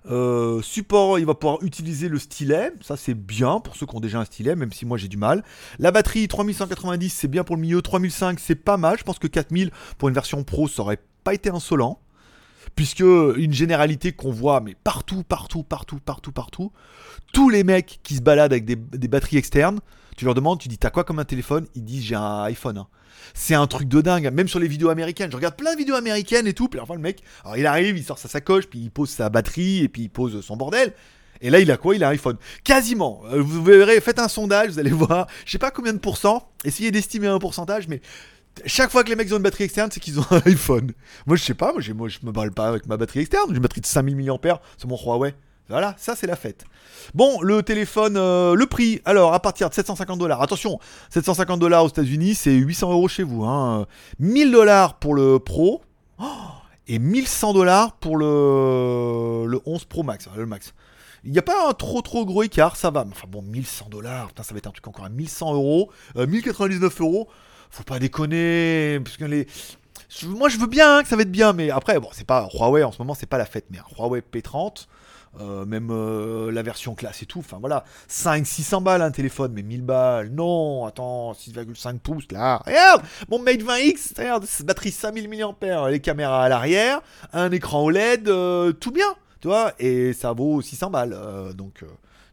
[0.10, 4.00] Euh, support, il va pouvoir utiliser le stylet, ça c'est bien pour ceux qui ont
[4.00, 5.44] déjà un stylet, même si moi j'ai du mal.
[5.78, 9.28] La batterie 3190, c'est bien pour le milieu, 3005 c'est pas mal, je pense que
[9.28, 12.00] 4000 pour une version pro ça aurait pas été insolent.
[12.76, 16.72] puisque une généralité qu'on voit, mais partout, partout, partout, partout, partout,
[17.34, 18.76] tous les mecs qui se baladent avec des,
[19.08, 19.80] batteries externes,
[20.20, 21.66] tu leur demandes, tu dis, t'as quoi comme un téléphone?
[21.76, 22.78] Ils disent, j'ai un iPhone.
[22.78, 22.88] hein.
[23.34, 25.32] C'est un truc de dingue, même sur les vidéos américaines.
[25.32, 27.22] Je regarde plein de vidéos américaines et tout, puis enfin le mec,
[27.56, 30.42] il arrive, il sort sa sacoche, puis il pose sa batterie, et puis il pose
[30.44, 30.94] son bordel.
[31.42, 31.96] Et là, il a quoi?
[31.96, 32.36] Il a un iPhone.
[32.66, 33.22] Quasiment.
[33.32, 35.28] Euh, Vous verrez, faites un sondage, vous allez voir.
[35.46, 36.50] Je sais pas combien de pourcents.
[36.66, 38.02] Essayez d'estimer un pourcentage, mais
[38.66, 40.92] chaque fois que les mecs ont une batterie externe, c'est qu'ils ont un iPhone.
[41.28, 41.72] Moi, je sais pas.
[41.72, 43.46] Moi, moi, je me balle pas avec ma batterie externe.
[43.50, 45.34] J'ai une batterie de 5000 mAh sur mon Huawei.
[45.70, 46.66] Voilà, ça c'est la fête.
[47.14, 50.42] Bon, le téléphone, euh, le prix, alors à partir de 750 dollars.
[50.42, 50.80] Attention,
[51.12, 53.46] 750 dollars aux États-Unis, c'est 800 euros chez vous.
[53.46, 53.86] Hein.
[54.18, 55.82] 1000 dollars pour le Pro
[56.20, 56.26] oh,
[56.88, 60.74] et 1100 dollars pour le, le 11 Pro Max, hein, le Max.
[61.24, 63.06] Il n'y a pas un trop trop gros écart, ça va.
[63.08, 66.26] Enfin bon, 1100 dollars, putain, ça va être un truc encore à 1100 euros, euh,
[66.26, 67.28] 1099 euros.
[67.70, 69.46] Faut pas déconner, parce que les.
[70.24, 72.50] Moi, je veux bien hein, que ça va être bien, mais après, bon, c'est pas
[72.54, 74.88] Huawei en ce moment, c'est pas la fête, mais un Huawei P30.
[75.39, 79.62] Euh, même euh, la version classe et tout, enfin voilà, 5-600 balles un téléphone, mais
[79.62, 85.89] 1000 balles, non, attends, 6,5 pouces là, regarde, mon Mate 20X, regarde, batterie 5000 mAh,
[85.92, 90.62] les caméras à l'arrière, un écran OLED, euh, tout bien, tu vois, et ça vaut
[90.62, 91.15] 600 balles,
[91.56, 91.84] donc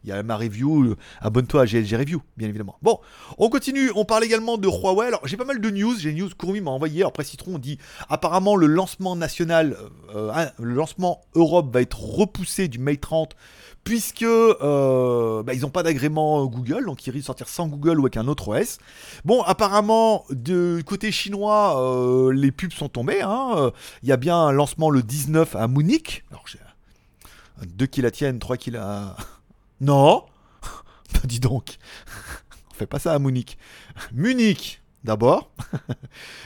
[0.06, 2.76] il y a ma review, euh, abonne-toi à GLG Review, bien évidemment.
[2.80, 3.00] Bon,
[3.38, 6.18] on continue, on parle également de Huawei, alors j'ai pas mal de news, j'ai une
[6.18, 9.76] news Kurumi m'a envoyé, après Citron dit, apparemment le lancement national,
[10.14, 13.34] euh, euh, le lancement Europe va être repoussé du Mate 30,
[13.82, 18.02] puisque bah, ils n'ont pas d'agrément Google, donc ils risquent de sortir sans Google ou
[18.02, 18.78] avec un autre OS.
[19.24, 23.22] Bon, apparemment, de côté chinois, les pubs sont tombées.
[23.22, 23.70] hein.
[24.02, 26.24] Il y a bien un lancement le 19 à Munich.
[26.30, 26.58] Alors, j'ai
[27.62, 29.16] un 2 qui la tiennent, 3 qui la...
[29.80, 30.24] Non
[31.12, 31.76] Bah, Dis donc.
[32.70, 33.56] On fait pas ça à Munich.
[34.12, 35.50] Munich, d'abord.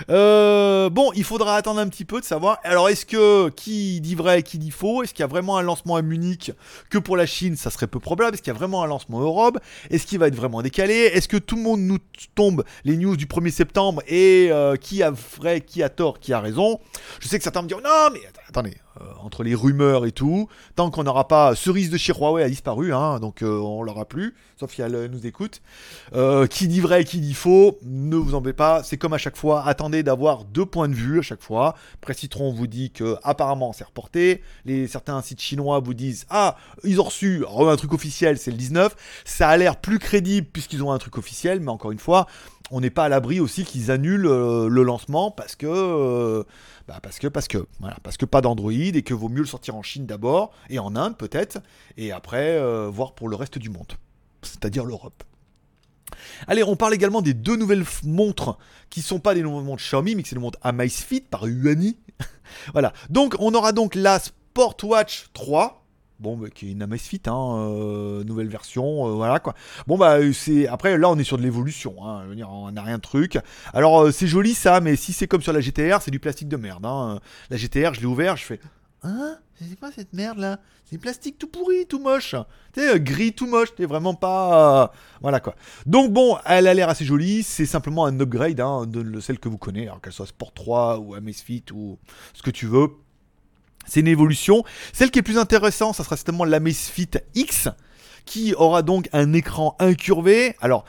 [0.09, 2.59] Euh, bon, il faudra attendre un petit peu de savoir.
[2.65, 5.03] Alors, est-ce que qui dit vrai, qui dit faux?
[5.03, 6.53] Est-ce qu'il y a vraiment un lancement à Munich
[6.89, 8.35] que pour la Chine Ça serait peu probable?
[8.35, 9.59] Est-ce qu'il y a vraiment un lancement Europe?
[9.91, 10.95] Est-ce qu'il va être vraiment décalé?
[10.95, 11.99] Est-ce que tout le monde nous
[12.35, 16.33] tombe les news du 1er septembre et euh, qui a vrai, qui a tort, qui
[16.33, 16.81] a raison?
[17.21, 20.49] Je sais que certains me diront non, mais attendez, euh, entre les rumeurs et tout,
[20.75, 24.35] tant qu'on n'aura pas cerise de chez a disparu, hein, donc euh, on l'aura plus,
[24.59, 25.63] sauf si elle euh, nous écoute.
[26.51, 29.65] Qui dit vrai, qui dit faux, ne vous embêtez pas, c'est comme à chaque fois,
[29.67, 31.77] attendez d'avoir deux points de vue à chaque fois.
[32.01, 37.01] Précitron vous dit que apparemment c'est reporté, les certains sites chinois vous disent ah ils
[37.01, 40.91] ont reçu un truc officiel, c'est le 19, ça a l'air plus crédible puisqu'ils ont
[40.91, 42.27] un truc officiel, mais encore une fois,
[42.71, 46.45] on n'est pas à l'abri aussi qu'ils annulent euh, le lancement parce que euh,
[46.87, 47.67] bah que parce que
[48.19, 51.17] que pas d'Android et que vaut mieux le sortir en Chine d'abord et en Inde
[51.17, 51.59] peut-être
[51.97, 53.93] et après euh, voir pour le reste du monde,
[54.43, 55.25] c'est-à-dire l'Europe.
[56.49, 60.15] Allez, on parle également des deux nouvelles montres qui sont pas des nouvelles montres Xiaomi,
[60.15, 61.99] mais que c'est les montres Amazfit par Huani.
[62.73, 62.93] voilà.
[63.11, 65.80] Donc, on aura donc la Sportwatch 3.
[66.21, 69.55] Bon, bah, qui est une Amazfit, hein, euh, nouvelle version, euh, voilà quoi.
[69.87, 70.69] Bon, bah, c'est.
[70.69, 73.39] Après, là, on est sur de l'évolution, hein, on n'a rien de truc.
[73.73, 76.49] Alors, euh, c'est joli ça, mais si c'est comme sur la GTR, c'est du plastique
[76.49, 76.85] de merde.
[76.85, 77.21] Hein.
[77.49, 78.61] La GTR, je l'ai ouvert, je fais.
[79.03, 79.39] Hein?
[79.59, 82.35] C'est quoi cette merde là C'est du plastique tout pourri, tout moche.
[82.79, 84.93] Euh, gris tout moche, t'es vraiment pas.
[85.23, 85.55] Voilà quoi.
[85.87, 89.39] Donc bon, elle a l'air assez jolie, c'est simplement un upgrade hein, de le- celle
[89.39, 91.99] que vous connaissez, alors qu'elle soit Sport 3 ou Amazfit ou
[92.35, 92.89] ce que tu veux.
[93.91, 94.63] C'est une évolution.
[94.93, 97.69] Celle qui est plus intéressante, ça sera certainement l'Amazfit X,
[98.25, 100.55] qui aura donc un écran incurvé.
[100.61, 100.85] Alors,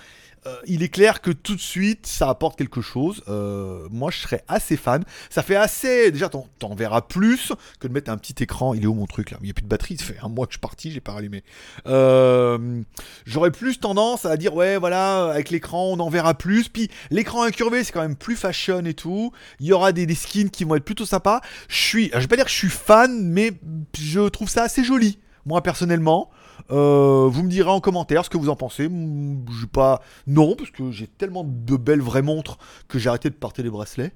[0.47, 3.23] euh, il est clair que tout de suite, ça apporte quelque chose.
[3.27, 5.03] Euh, moi, je serais assez fan.
[5.29, 6.11] Ça fait assez.
[6.11, 8.73] Déjà, t'en, t'en verras plus que de mettre un petit écran.
[8.73, 9.37] Il est où mon truc là?
[9.41, 9.97] Il n'y a plus de batterie.
[9.97, 11.43] Ça fait un mois que je suis parti, j'ai pas rallumé.
[11.85, 12.81] Euh,
[13.25, 16.69] j'aurais plus tendance à dire ouais, voilà, avec l'écran, on en verra plus.
[16.69, 19.31] Puis l'écran incurvé, c'est quand même plus fashion et tout.
[19.59, 21.41] Il y aura des, des skins qui vont être plutôt sympas.
[21.69, 23.51] Je suis, je vais pas dire que je suis fan, mais
[23.95, 25.19] je trouve ça assez joli.
[25.45, 26.29] Moi personnellement.
[26.69, 28.83] Euh, vous me direz en commentaire ce que vous en pensez.
[28.83, 30.01] Je pas.
[30.27, 33.69] Non, parce que j'ai tellement de belles vraies montres que j'ai arrêté de porter les
[33.69, 34.13] bracelets.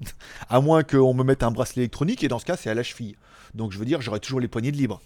[0.48, 2.82] à moins qu'on me mette un bracelet électronique, et dans ce cas, c'est à la
[2.82, 3.16] cheville.
[3.54, 5.00] Donc je veux dire, j'aurai toujours les poignées de libre.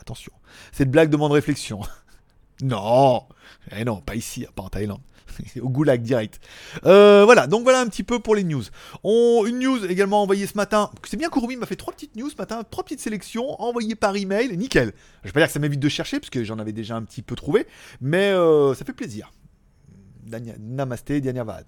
[0.00, 0.32] Attention.
[0.72, 1.80] Cette blague demande réflexion.
[2.62, 3.26] non
[3.76, 5.02] Eh non, pas ici, pas en Thaïlande.
[5.60, 6.40] Au goulag direct.
[6.84, 8.64] Euh, voilà, donc voilà un petit peu pour les news.
[9.04, 10.90] On, une news également envoyée ce matin.
[11.04, 14.16] C'est bien Kurumi m'a fait trois petites news ce matin, trois petites sélections envoyées par
[14.16, 14.56] email.
[14.56, 14.92] Nickel.
[15.22, 17.02] Je vais pas dire que ça m'évite de chercher, parce que j'en avais déjà un
[17.02, 17.66] petit peu trouvé,
[18.00, 19.30] mais euh, ça fait plaisir.
[20.58, 21.66] Namasté, Dianyavad.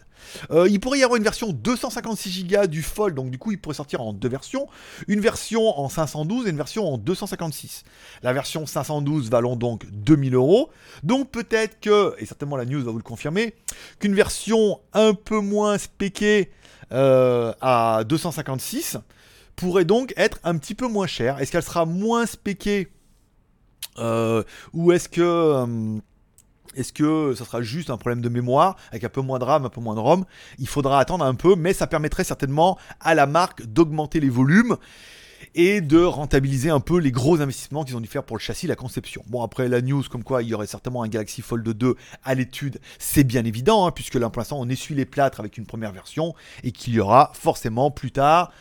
[0.51, 3.61] Euh, il pourrait y avoir une version 256 Go du Fold, donc du coup il
[3.61, 4.69] pourrait sortir en deux versions.
[5.09, 7.85] Une version en 512 et une version en 256.
[8.23, 10.71] La version 512 valant donc 2000 euros.
[11.03, 13.55] Donc peut-être que, et certainement la news va vous le confirmer,
[13.99, 16.51] qu'une version un peu moins spéquée
[16.93, 18.99] euh, à 256
[19.57, 21.39] pourrait donc être un petit peu moins chère.
[21.41, 22.89] Est-ce qu'elle sera moins spéquée
[23.99, 24.43] euh,
[24.73, 26.01] ou est-ce que
[26.75, 29.65] est-ce que ça sera juste un problème de mémoire avec un peu moins de RAM,
[29.65, 30.25] un peu moins de ROM?
[30.59, 34.77] Il faudra attendre un peu, mais ça permettrait certainement à la marque d'augmenter les volumes
[35.55, 38.67] et de rentabiliser un peu les gros investissements qu'ils ont dû faire pour le châssis,
[38.67, 39.25] la conception.
[39.27, 42.35] Bon, après la news comme quoi il y aurait certainement un Galaxy Fold 2 à
[42.35, 45.67] l'étude, c'est bien évident, hein, puisque là pour l'instant on essuie les plâtres avec une
[45.67, 48.53] première version et qu'il y aura forcément plus tard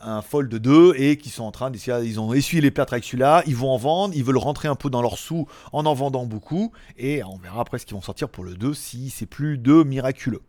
[0.00, 3.04] un Fold 2 et qui sont en train d'essayer, ils ont essuyé les plâtres avec
[3.04, 5.94] celui-là, ils vont en vendre, ils veulent rentrer un peu dans leurs sous en en
[5.94, 9.26] vendant beaucoup et on verra après ce qu'ils vont sortir pour le 2 si c'est
[9.26, 10.42] plus de miraculeux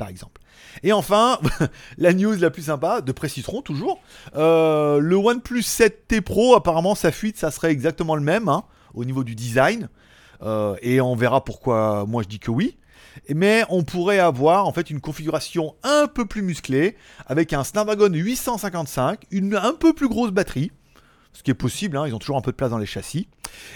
[0.00, 0.40] par exemple.
[0.82, 1.38] Et enfin,
[1.98, 4.00] la news la plus sympa, de Précitron toujours,
[4.34, 9.04] euh, le OnePlus 7T Pro, apparemment sa fuite, ça serait exactement le même hein, au
[9.04, 9.90] niveau du design.
[10.42, 12.78] Euh, et on verra pourquoi moi je dis que oui
[13.28, 18.12] mais on pourrait avoir en fait une configuration un peu plus musclée avec un Snapdragon
[18.12, 20.72] 855, une un peu plus grosse batterie,
[21.32, 23.28] ce qui est possible, hein, ils ont toujours un peu de place dans les châssis,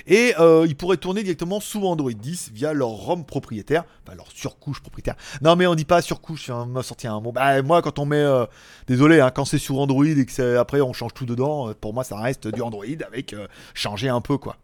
[0.07, 4.31] et euh, ils pourraient tourner directement sous Android 10 via leur ROM propriétaire, enfin leur
[4.33, 5.15] surcouche propriétaire.
[5.41, 7.33] Non mais on dit pas surcouche, on m'a sorti un mot.
[7.33, 8.47] Bah, moi quand on met, euh,
[8.87, 11.95] désolé, hein, quand c'est sur Android et que après on change tout dedans, euh, pour
[11.95, 13.37] moi ça reste du Android avec
[13.73, 14.57] changer un peu quoi.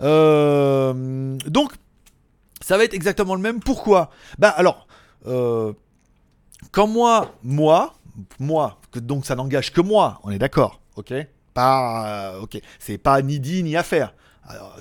[0.00, 1.72] donc
[2.64, 3.60] ça va être exactement le même.
[3.60, 4.10] Pourquoi?
[4.38, 4.86] Bah alors,
[5.26, 5.74] euh,
[6.72, 7.94] quand moi, moi,
[8.38, 11.12] moi, que donc ça n'engage que moi, on est d'accord, ok?
[11.52, 12.46] Pas, euh,
[12.78, 14.14] c'est pas ni dit ni à faire.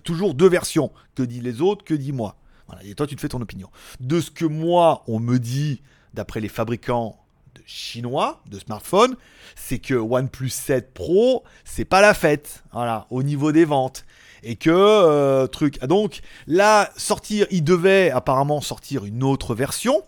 [0.06, 0.92] toujours deux versions.
[1.14, 2.38] Que dit les autres, que dit moi.
[2.68, 3.70] Voilà, et toi tu te fais ton opinion.
[4.00, 5.82] De ce que moi on me dit,
[6.14, 7.20] d'après les fabricants
[7.66, 9.18] chinois de smartphones,
[9.56, 12.64] c'est que OnePlus 7 Pro, c'est pas la fête.
[12.72, 14.06] Voilà, au niveau des ventes
[14.44, 15.78] et que euh, truc.
[15.82, 20.04] Ah, donc là, sortir, il devait apparemment sortir une autre version,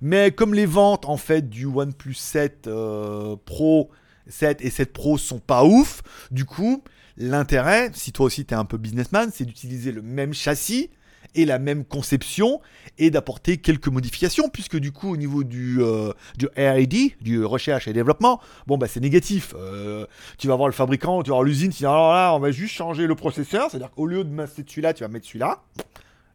[0.00, 3.90] mais comme les ventes en fait du OnePlus 7 euh, Pro
[4.28, 6.82] 7 et 7 Pro sont pas ouf, du coup,
[7.16, 10.90] l'intérêt, si toi aussi tu un peu businessman, c'est d'utiliser le même châssis
[11.34, 12.60] et la même conception
[12.98, 17.88] et d'apporter quelques modifications puisque du coup au niveau du, euh, du R&D, du recherche
[17.88, 19.54] et développement, bon bah c'est négatif.
[19.56, 20.06] Euh,
[20.38, 22.50] tu vas voir le fabricant, tu vas voir l'usine, tu dis alors là on va
[22.50, 25.62] juste changer le processeur, c'est-à-dire qu'au lieu de mettre celui-là, tu vas mettre celui-là.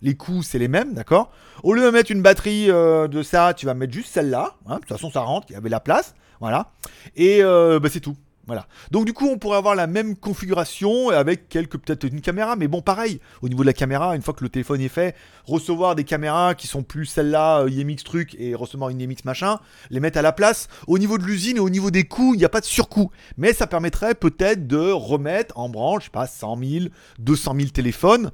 [0.01, 1.31] Les coûts c'est les mêmes, d'accord?
[1.63, 4.55] Au lieu de mettre une batterie euh, de ça, tu vas mettre juste celle-là.
[4.67, 6.71] Hein, de toute façon ça rentre, il y avait la place, voilà.
[7.15, 8.15] Et bah, c'est tout.
[8.47, 8.67] Voilà.
[8.91, 12.67] Donc du coup, on pourrait avoir la même configuration avec quelques peut-être une caméra, mais
[12.67, 13.19] bon, pareil.
[13.41, 16.53] Au niveau de la caméra, une fois que le téléphone est fait, recevoir des caméras
[16.53, 20.21] qui sont plus celles-là, euh, IMX truc et recevoir une IMX machin, les mettre à
[20.21, 20.67] la place.
[20.87, 23.09] Au niveau de l'usine et au niveau des coûts, il n'y a pas de surcoût,
[23.37, 26.85] mais ça permettrait peut-être de remettre en branche, je sais pas, 100 000,
[27.19, 28.31] 200 000 téléphones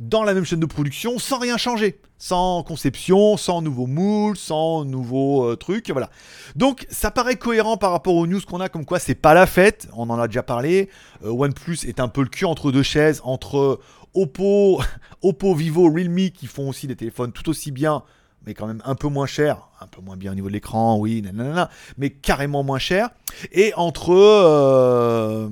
[0.00, 1.98] dans la même chaîne de production sans rien changer.
[2.18, 6.08] Sans conception, sans nouveau moule, sans nouveau euh, truc, voilà.
[6.54, 9.46] Donc ça paraît cohérent par rapport aux news qu'on a, comme quoi c'est pas la
[9.46, 10.88] fête, on en a déjà parlé.
[11.24, 13.80] Euh, OnePlus est un peu le cul entre deux chaises, entre
[14.14, 14.80] Oppo,
[15.22, 18.02] Oppo, Vivo, Realme qui font aussi des téléphones tout aussi bien,
[18.46, 20.96] mais quand même un peu moins cher, un peu moins bien au niveau de l'écran,
[20.98, 23.10] oui, nanana, mais carrément moins cher.
[23.52, 24.14] Et entre...
[24.14, 25.50] Euh,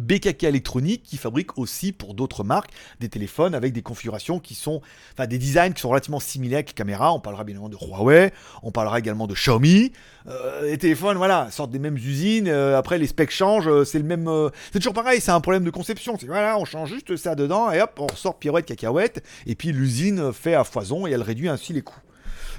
[0.00, 4.80] BKK Electronics qui fabrique aussi pour d'autres marques des téléphones avec des configurations qui sont,
[5.12, 7.12] enfin des designs qui sont relativement similaires avec les caméras.
[7.12, 8.32] On parlera bien évidemment de Huawei,
[8.62, 9.92] on parlera également de Xiaomi.
[10.26, 12.48] Euh, les téléphones, voilà, sortent des mêmes usines.
[12.48, 14.28] Euh, après, les specs changent, euh, c'est le même.
[14.72, 16.16] c'est toujours pareil, c'est un problème de conception.
[16.26, 20.32] Voilà, on change juste ça dedans et hop, on sort pirouette cacahuète et puis l'usine
[20.32, 22.00] fait à foison et elle réduit ainsi les coûts.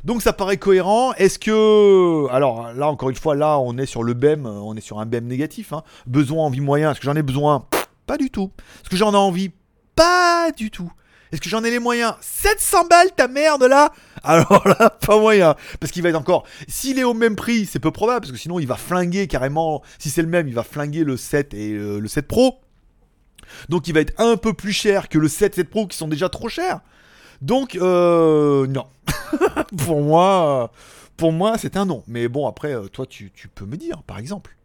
[0.03, 1.13] Donc ça paraît cohérent.
[1.13, 2.27] Est-ce que.
[2.31, 5.05] Alors là, encore une fois, là, on est sur le BEM, on est sur un
[5.05, 5.73] BEM négatif.
[5.73, 5.83] Hein.
[6.07, 6.91] Besoin, envie, moyen.
[6.91, 7.67] Est-ce que j'en ai besoin?
[8.07, 8.51] Pas du tout.
[8.81, 9.51] Est-ce que j'en ai envie?
[9.95, 10.91] Pas du tout.
[11.31, 12.15] Est-ce que j'en ai les moyens?
[12.19, 15.55] 700 balles ta merde là Alors là, pas moyen.
[15.79, 16.45] Parce qu'il va être encore.
[16.67, 18.21] S'il est au même prix, c'est peu probable.
[18.21, 19.81] Parce que sinon, il va flinguer carrément.
[19.97, 22.59] Si c'est le même, il va flinguer le 7 et euh, le 7 Pro.
[23.69, 26.07] Donc il va être un peu plus cher que le 7 7 Pro qui sont
[26.07, 26.81] déjà trop chers.
[27.41, 28.87] Donc, euh, non.
[29.85, 30.71] pour moi,
[31.17, 32.03] pour moi, c'est un non.
[32.07, 34.55] Mais bon, après, euh, toi, tu, peux me dire, par exemple.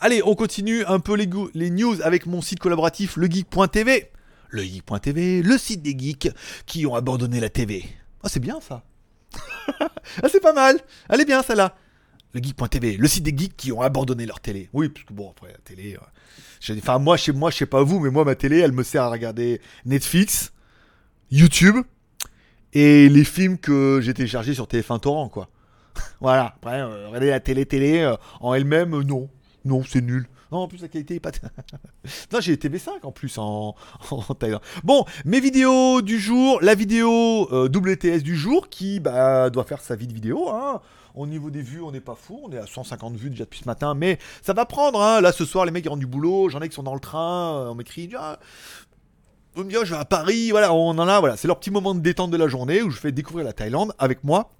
[0.00, 4.10] Allez, on continue un peu les, news avec mon site collaboratif, legeek.tv.
[4.50, 6.30] Legeek.tv, le site des geeks
[6.66, 7.84] qui ont abandonné la TV.
[8.22, 8.82] Ah, c'est bien ça.
[9.80, 10.80] ah, c'est pas mal.
[11.08, 11.76] Elle est bien, celle-là.
[12.32, 14.68] Le geek.tv, le site des geeks qui ont abandonné leur télé.
[14.72, 15.96] Oui, parce que bon, après, la télé.
[15.96, 18.84] Euh, enfin, moi, chez moi, je sais pas vous, mais moi, ma télé, elle me
[18.84, 20.52] sert à regarder Netflix,
[21.32, 21.76] YouTube
[22.72, 25.48] et les films que j'ai téléchargés sur TF1 Torrent, quoi.
[26.20, 26.54] voilà.
[26.56, 29.28] Après, euh, regarder la télé, télé euh, en elle-même, non.
[29.64, 30.28] Non, c'est nul.
[30.52, 31.32] Non, en plus, la qualité est pas.
[32.32, 33.74] non, j'ai TV5 en plus en,
[34.10, 34.24] en
[34.84, 39.96] Bon, mes vidéos du jour, la vidéo WTS du jour qui bah, doit faire sa
[39.96, 40.48] vie de vidéo.
[40.48, 40.80] Hein.
[41.14, 42.40] Au niveau des vues, on n'est pas fou.
[42.44, 43.94] On est à 150 vues déjà depuis ce matin.
[43.94, 45.00] Mais ça va prendre.
[45.02, 45.20] Hein.
[45.20, 46.48] Là, ce soir, les mecs ils rentrent du boulot.
[46.48, 47.68] J'en ai qui sont dans le train.
[47.70, 48.10] On m'écrit.
[48.16, 48.38] Ah,
[49.56, 50.50] je vais à Paris.
[50.50, 51.20] Voilà, on en a.
[51.20, 53.52] Voilà, c'est leur petit moment de détente de la journée où je fais découvrir la
[53.52, 54.50] Thaïlande avec moi.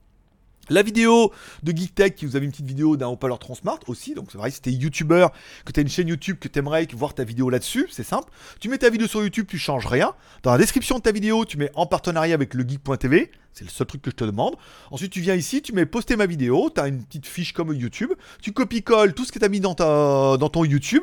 [0.70, 1.32] La vidéo
[1.64, 4.52] de GeekTech, qui vous avez une petite vidéo d'un haut-parleur Transmart aussi, donc c'est vrai,
[4.52, 5.32] si t'es youtubeur,
[5.64, 8.30] que t'as une chaîne YouTube, que t'aimerais voir ta vidéo là-dessus, c'est simple.
[8.60, 10.14] Tu mets ta vidéo sur YouTube, tu changes rien.
[10.44, 13.70] Dans la description de ta vidéo, tu mets en partenariat avec le geek.tv, c'est le
[13.70, 14.54] seul truc que je te demande.
[14.92, 18.12] Ensuite, tu viens ici, tu mets poster ma vidéo, t'as une petite fiche comme YouTube,
[18.40, 21.02] tu copies-colles tout ce que t'as mis dans, ton YouTube.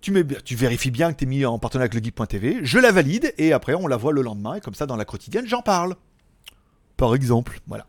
[0.00, 3.52] Tu vérifies bien que t'es mis en partenariat avec le geek.tv, je la valide et
[3.52, 5.96] après on la voit le lendemain et comme ça dans la quotidienne j'en parle.
[6.96, 7.86] Par exemple, voilà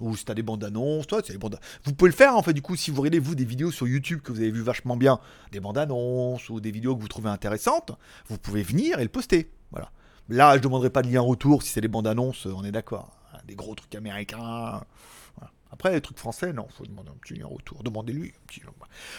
[0.00, 1.58] ou si t'as des bandes annonces, toi, c'est des bandes.
[1.84, 3.86] Vous pouvez le faire en fait, du coup, si vous regardez vous des vidéos sur
[3.86, 5.20] YouTube que vous avez vu vachement bien,
[5.52, 7.92] des bandes annonces ou des vidéos que vous trouvez intéressantes,
[8.28, 9.50] vous pouvez venir et le poster.
[9.70, 9.90] Voilà.
[10.28, 13.10] Là, je demanderai pas de lien retour si c'est des bandes annonces, on est d'accord.
[13.46, 14.82] Des gros trucs américains.
[15.72, 17.82] Après, les trucs français, non, faut demander un petit lien retour.
[17.84, 18.32] Demandez-lui.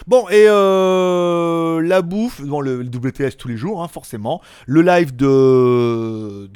[0.06, 4.42] Bon, et euh, la bouffe, bon, le, WTS tous les jours, hein, forcément.
[4.66, 6.50] Le live de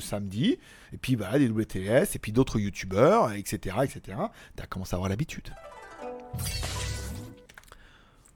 [0.00, 0.58] samedi.
[0.92, 3.76] Et puis bah, des WTS, et puis d'autres youtubeurs, etc.
[3.82, 4.18] etc.
[4.56, 5.54] T'as commencé à avoir l'habitude.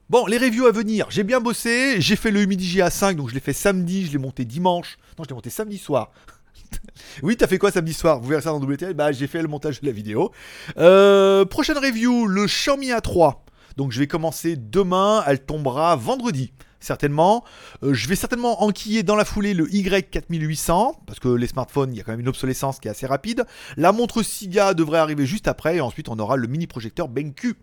[0.09, 3.29] Bon, les reviews à venir, j'ai bien bossé, j'ai fait le Humidigi à 5, donc
[3.29, 4.97] je l'ai fait samedi, je l'ai monté dimanche.
[5.17, 6.11] Non, je l'ai monté samedi soir.
[7.23, 8.19] oui, t'as fait quoi samedi soir?
[8.21, 10.31] Vous verrez ça dans WTS Bah, j'ai fait le montage de la vidéo.
[10.77, 13.35] Euh, prochaine review, le Xiaomi A3.
[13.75, 17.43] Donc je vais commencer demain, elle tombera vendredi certainement.
[17.83, 21.97] Euh, je vais certainement enquiller dans la foulée le Y4800, parce que les smartphones, il
[21.97, 23.45] y a quand même une obsolescence qui est assez rapide.
[23.75, 27.55] La montre SIGA devrait arriver juste après, et ensuite on aura le mini projecteur BenQ.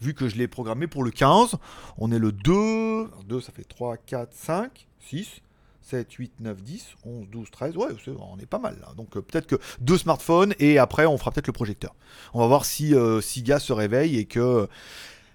[0.00, 1.56] Vu que je l'ai programmé pour le 15,
[1.98, 5.40] on est le 2, 2 ça fait 3, 4, 5, 6,
[5.82, 7.76] 7, 8, 9, 10, 11, 12, 13.
[7.76, 7.86] Ouais,
[8.18, 8.88] on est pas mal là.
[8.96, 11.94] Donc euh, peut-être que deux smartphones et après on fera peut-être le projecteur.
[12.32, 14.68] On va voir si euh, SIGA se réveille et que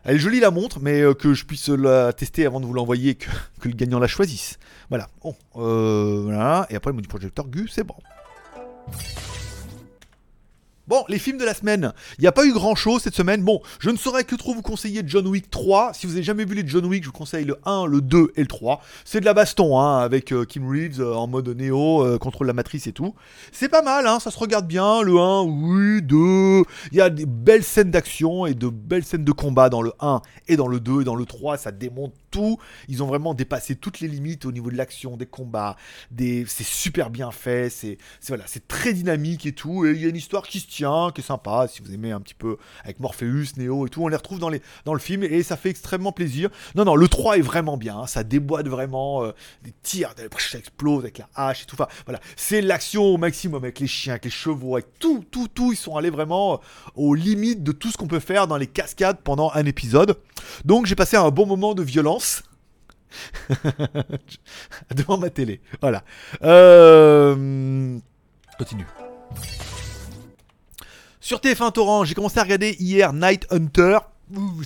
[0.09, 2.73] elle est jolie la montre, mais euh, que je puisse la tester avant de vous
[2.73, 3.29] l'envoyer, que,
[3.63, 4.57] le gagnant la choisisse.
[4.89, 5.07] Voilà.
[5.21, 6.65] Bon, euh, voilà.
[6.71, 7.93] Et après, le mode du projecteur GU, c'est bon.
[10.89, 11.93] Bon, les films de la semaine.
[12.17, 13.43] Il n'y a pas eu grand chose cette semaine.
[13.43, 15.93] Bon, je ne saurais que trop vous conseiller John Wick 3.
[15.93, 18.31] Si vous n'avez jamais vu les John Wick, je vous conseille le 1, le 2
[18.35, 18.81] et le 3.
[19.05, 22.47] C'est de la baston, hein, avec euh, Kim Reeves euh, en mode Néo, euh, contrôle
[22.47, 23.13] la matrice et tout.
[23.51, 25.03] C'est pas mal, hein, ça se regarde bien.
[25.03, 26.63] Le 1, oui, 2.
[26.91, 29.93] Il y a des belles scènes d'action et de belles scènes de combat dans le
[29.99, 31.57] 1 et dans le 2 et dans le 3.
[31.57, 32.57] Ça démonte tout.
[32.87, 35.75] Ils ont vraiment dépassé toutes les limites au niveau de l'action, des combats.
[36.17, 37.69] C'est super bien fait.
[37.69, 39.85] C'est voilà, très dynamique et tout.
[39.85, 40.78] Et il y a une histoire qui se tient
[41.13, 44.07] qui est sympa, si vous aimez un petit peu avec Morpheus, Neo et tout, on
[44.07, 46.49] les retrouve dans, les, dans le film et ça fait extrêmement plaisir.
[46.75, 48.07] Non, non, le 3 est vraiment bien, hein.
[48.07, 49.31] ça déboîte vraiment, euh,
[49.63, 51.75] des tirs, ça explose avec la hache et tout.
[52.05, 55.71] Voilà, c'est l'action au maximum avec les chiens, avec les chevaux, avec tout, tout, tout.
[55.73, 56.57] Ils sont allés vraiment euh,
[56.95, 60.17] aux limites de tout ce qu'on peut faire dans les cascades pendant un épisode.
[60.65, 62.43] Donc j'ai passé un bon moment de violence.
[64.95, 65.61] devant ma télé.
[65.81, 66.03] Voilà.
[66.43, 67.97] Euh...
[68.57, 68.85] Continue.
[71.29, 73.99] Sur TF1 Torrent, j'ai commencé à regarder hier Night Hunter.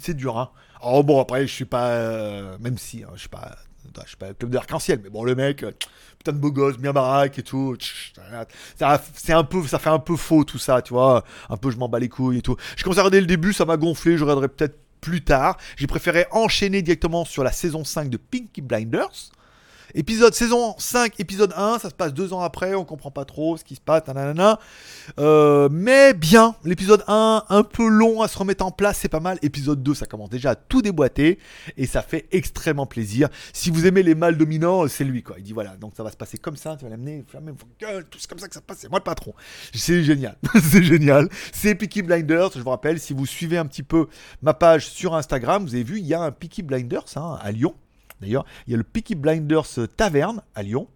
[0.01, 0.49] C'est dur, hein.
[0.81, 1.89] Oh bon, après, je suis pas.
[1.89, 3.57] Euh, même si, hein, je suis pas.
[4.01, 5.73] Je suis pas club de l'arc-en-ciel, mais bon, le mec, euh,
[6.17, 7.75] putain de beau gosse, bien baraque et tout.
[8.79, 9.01] Ça,
[9.37, 11.25] un peu, ça fait un peu faux tout ça, tu vois.
[11.49, 12.55] Un peu, je m'en bats les couilles et tout.
[12.77, 15.57] J'ai commencé à regarder le début, ça m'a gonflé, je regarderai peut-être plus tard.
[15.75, 19.33] J'ai préféré enchaîner directement sur la saison 5 de Pinky Blinders.
[19.95, 23.57] Épisode saison 5, épisode 1, ça se passe deux ans après, on comprend pas trop
[23.57, 24.59] ce qui se passe, nanana.
[25.19, 29.19] Euh, mais bien, l'épisode 1, un peu long à se remettre en place, c'est pas
[29.19, 29.37] mal.
[29.43, 31.37] Épisode 2, ça commence déjà à tout déboîter
[31.77, 33.29] et ça fait extrêmement plaisir.
[33.53, 35.35] Si vous aimez les mâles dominants, c'est lui quoi.
[35.37, 37.67] Il dit voilà, donc ça va se passer comme ça, tu vas l'amener, fermer vos
[37.79, 39.35] gueules, tout comme ça que ça se passe, c'est moi le patron.
[39.75, 40.37] C'est génial,
[40.71, 41.29] c'est génial.
[41.51, 44.07] C'est Peaky Blinders, je vous rappelle, si vous suivez un petit peu
[44.41, 47.51] ma page sur Instagram, vous avez vu, il y a un Peaky Blinders hein, à
[47.51, 47.75] Lyon.
[48.23, 50.87] D'ailleurs, il y a le Peaky Blinders Taverne à Lyon.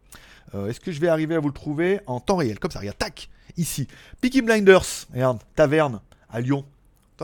[0.55, 2.57] Euh, est-ce que je vais arriver à vous le trouver en temps réel?
[2.57, 3.87] Comme ça, regarde, tac, ici.
[4.21, 5.07] Peaky Blinders,
[5.55, 6.65] Taverne à Lyon.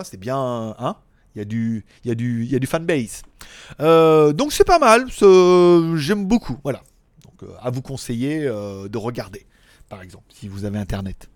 [0.04, 0.98] C'est bien, hein?
[1.36, 3.24] Il y, a du, il, y fanbase.
[3.80, 5.08] Euh, donc c'est pas mal,
[5.98, 6.60] j'aime beaucoup.
[6.64, 6.84] Voilà.
[7.26, 9.48] Donc euh, à vous conseiller de regarder,
[9.90, 11.30] par exemple, si vous avez internet.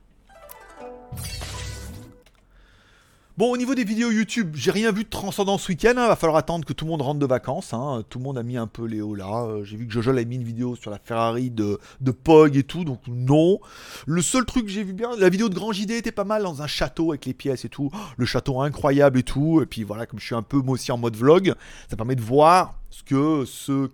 [3.37, 5.93] Bon, au niveau des vidéos YouTube, j'ai rien vu de transcendant ce week-end.
[5.95, 6.07] Hein.
[6.07, 7.71] Va falloir attendre que tout le monde rentre de vacances.
[7.71, 8.03] Hein.
[8.09, 9.43] Tout le monde a mis un peu Léo là.
[9.43, 12.57] Euh, j'ai vu que Jojo a mis une vidéo sur la Ferrari de, de Pog
[12.57, 12.83] et tout.
[12.83, 13.59] Donc, non.
[14.07, 16.41] Le seul truc que j'ai vu bien, la vidéo de Grand JD était pas mal
[16.41, 17.91] dans un château avec les pièces et tout.
[18.17, 19.61] le château incroyable et tout.
[19.61, 21.53] Et puis voilà, comme je suis un peu moi aussi en mode vlog,
[21.91, 23.91] ça permet de voir ce que ceux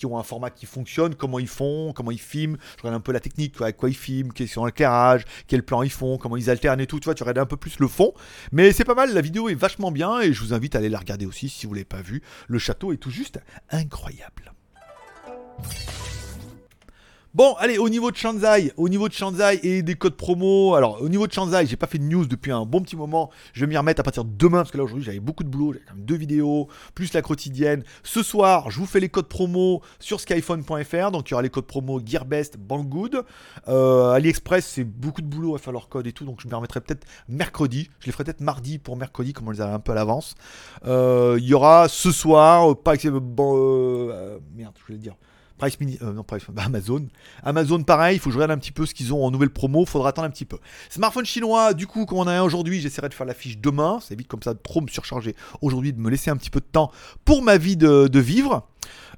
[0.00, 2.56] qui ont un format qui fonctionne, comment ils font, comment ils filment.
[2.78, 5.82] Je regarde un peu la technique, avec quoi ils filment, quels sont l'éclairage, quel plan
[5.82, 6.98] ils font, comment ils alternent et tout.
[6.98, 8.14] Tu vois, tu regardes un peu plus le fond.
[8.50, 10.88] Mais c'est pas mal, la vidéo est vachement bien et je vous invite à aller
[10.88, 12.22] la regarder aussi si vous l'avez pas vu.
[12.48, 13.40] Le château est tout juste
[13.70, 14.54] incroyable.
[17.32, 20.74] Bon, allez, au niveau de Shanzai, au niveau de Shanzai et des codes promo.
[20.74, 23.30] Alors, au niveau de Shanzai, j'ai pas fait de news depuis un bon petit moment.
[23.52, 25.48] Je vais m'y remettre à partir de demain parce que là aujourd'hui j'avais beaucoup de
[25.48, 25.74] boulot.
[25.74, 27.84] J'avais quand même deux vidéos, plus la quotidienne.
[28.02, 31.12] Ce soir, je vous fais les codes promo sur skyphone.fr.
[31.12, 33.24] Donc, il y aura les codes promo Gearbest, Banggood.
[33.68, 36.24] Euh, AliExpress, c'est beaucoup de boulot à faire leurs codes et tout.
[36.24, 37.90] Donc, je m'y remettrai peut-être mercredi.
[38.00, 40.34] Je les ferai peut-être mardi pour mercredi, comme on les a un peu à l'avance.
[40.84, 42.96] Euh, il y aura ce soir, pas.
[42.96, 45.14] Bon, euh, merde, je voulais dire.
[45.60, 46.14] Price Mini, euh,
[46.48, 47.06] bah, Amazon.
[47.42, 49.50] Amazon, pareil, il faut que je regarde un petit peu ce qu'ils ont en nouvelle
[49.50, 50.56] promo, faudra attendre un petit peu.
[50.88, 54.00] Smartphone chinois, du coup, comme on a un aujourd'hui, j'essaierai de faire la fiche demain.
[54.00, 56.60] Ça évite comme ça de trop me surcharger aujourd'hui, de me laisser un petit peu
[56.60, 56.90] de temps
[57.26, 58.66] pour ma vie de, vivre.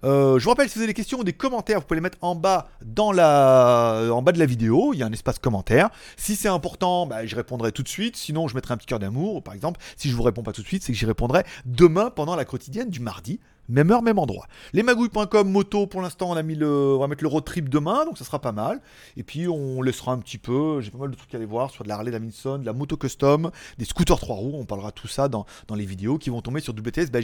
[0.02, 2.02] Euh, je vous rappelle, si vous avez des questions ou des commentaires, vous pouvez les
[2.02, 2.68] mettre en bas,
[3.14, 4.92] la, en bas de la vidéo.
[4.94, 5.90] Il y a un espace commentaire.
[6.16, 8.16] Si c'est important, bah, je répondrai tout de suite.
[8.16, 9.44] Sinon, je mettrai un petit cœur d'amour.
[9.44, 12.10] Par exemple, si je vous réponds pas tout de suite, c'est que j'y répondrai demain
[12.10, 13.38] pendant la quotidienne du mardi.
[13.68, 14.46] Même heure, même endroit.
[14.72, 18.52] Lesmagouilles.com, moto, pour l'instant, on va mettre le road trip demain, donc ça sera pas
[18.52, 18.80] mal.
[19.16, 21.70] Et puis on laissera un petit peu, j'ai pas mal de trucs à aller voir
[21.70, 24.56] sur de la Harley Davidson, de la moto custom, des scooters 3 roues.
[24.56, 27.20] On parlera tout ça dans, les vidéos qui vont tomber sur WTS bah.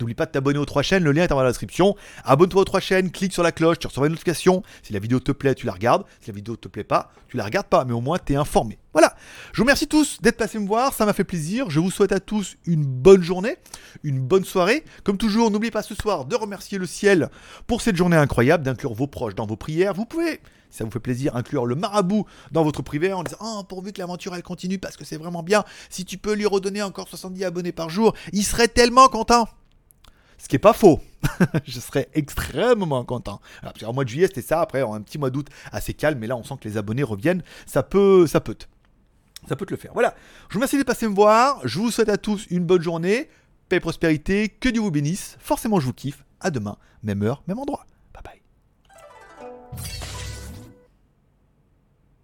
[0.00, 1.94] N'oublie pas de t'abonner aux trois chaînes, le lien est dans la description.
[2.24, 4.62] Abonne-toi aux trois chaînes, clique sur la cloche, tu recevras une notification.
[4.82, 6.04] Si la vidéo te plaît, tu la regardes.
[6.20, 8.36] Si la vidéo te plaît pas, tu la regardes pas, mais au moins tu es
[8.36, 8.78] informé.
[8.92, 9.14] Voilà.
[9.52, 11.70] Je vous remercie tous d'être passés me voir, ça m'a fait plaisir.
[11.70, 13.56] Je vous souhaite à tous une bonne journée,
[14.02, 14.84] une bonne soirée.
[15.04, 17.30] Comme toujours, n'oubliez pas ce soir de remercier le ciel
[17.66, 19.94] pour cette journée incroyable, d'inclure vos proches dans vos prières.
[19.94, 23.36] Vous pouvez si ça vous fait plaisir, inclure le marabout dans votre prière en disant
[23.40, 25.62] Oh, pourvu que l'aventure elle continue parce que c'est vraiment bien.
[25.88, 29.48] Si tu peux lui redonner encore 70 abonnés par jour, il serait tellement content.
[30.38, 31.00] Ce qui n'est pas faux.
[31.64, 33.40] je serais extrêmement content.
[33.62, 34.60] Alors, en mois de juillet, c'était ça.
[34.60, 36.18] Après, un petit mois d'août assez calme.
[36.18, 37.42] Mais là, on sent que les abonnés reviennent.
[37.66, 38.54] Ça peut, ça peut.
[38.54, 38.66] Te,
[39.48, 39.92] ça peut te le faire.
[39.94, 40.14] Voilà.
[40.48, 41.60] Je vous remercie de passer me voir.
[41.64, 43.28] Je vous souhaite à tous une bonne journée.
[43.68, 44.48] Paix et prospérité.
[44.48, 45.36] Que Dieu vous bénisse.
[45.40, 46.24] Forcément, je vous kiffe.
[46.40, 47.86] À demain, même heure, même endroit.
[48.12, 50.13] Bye bye.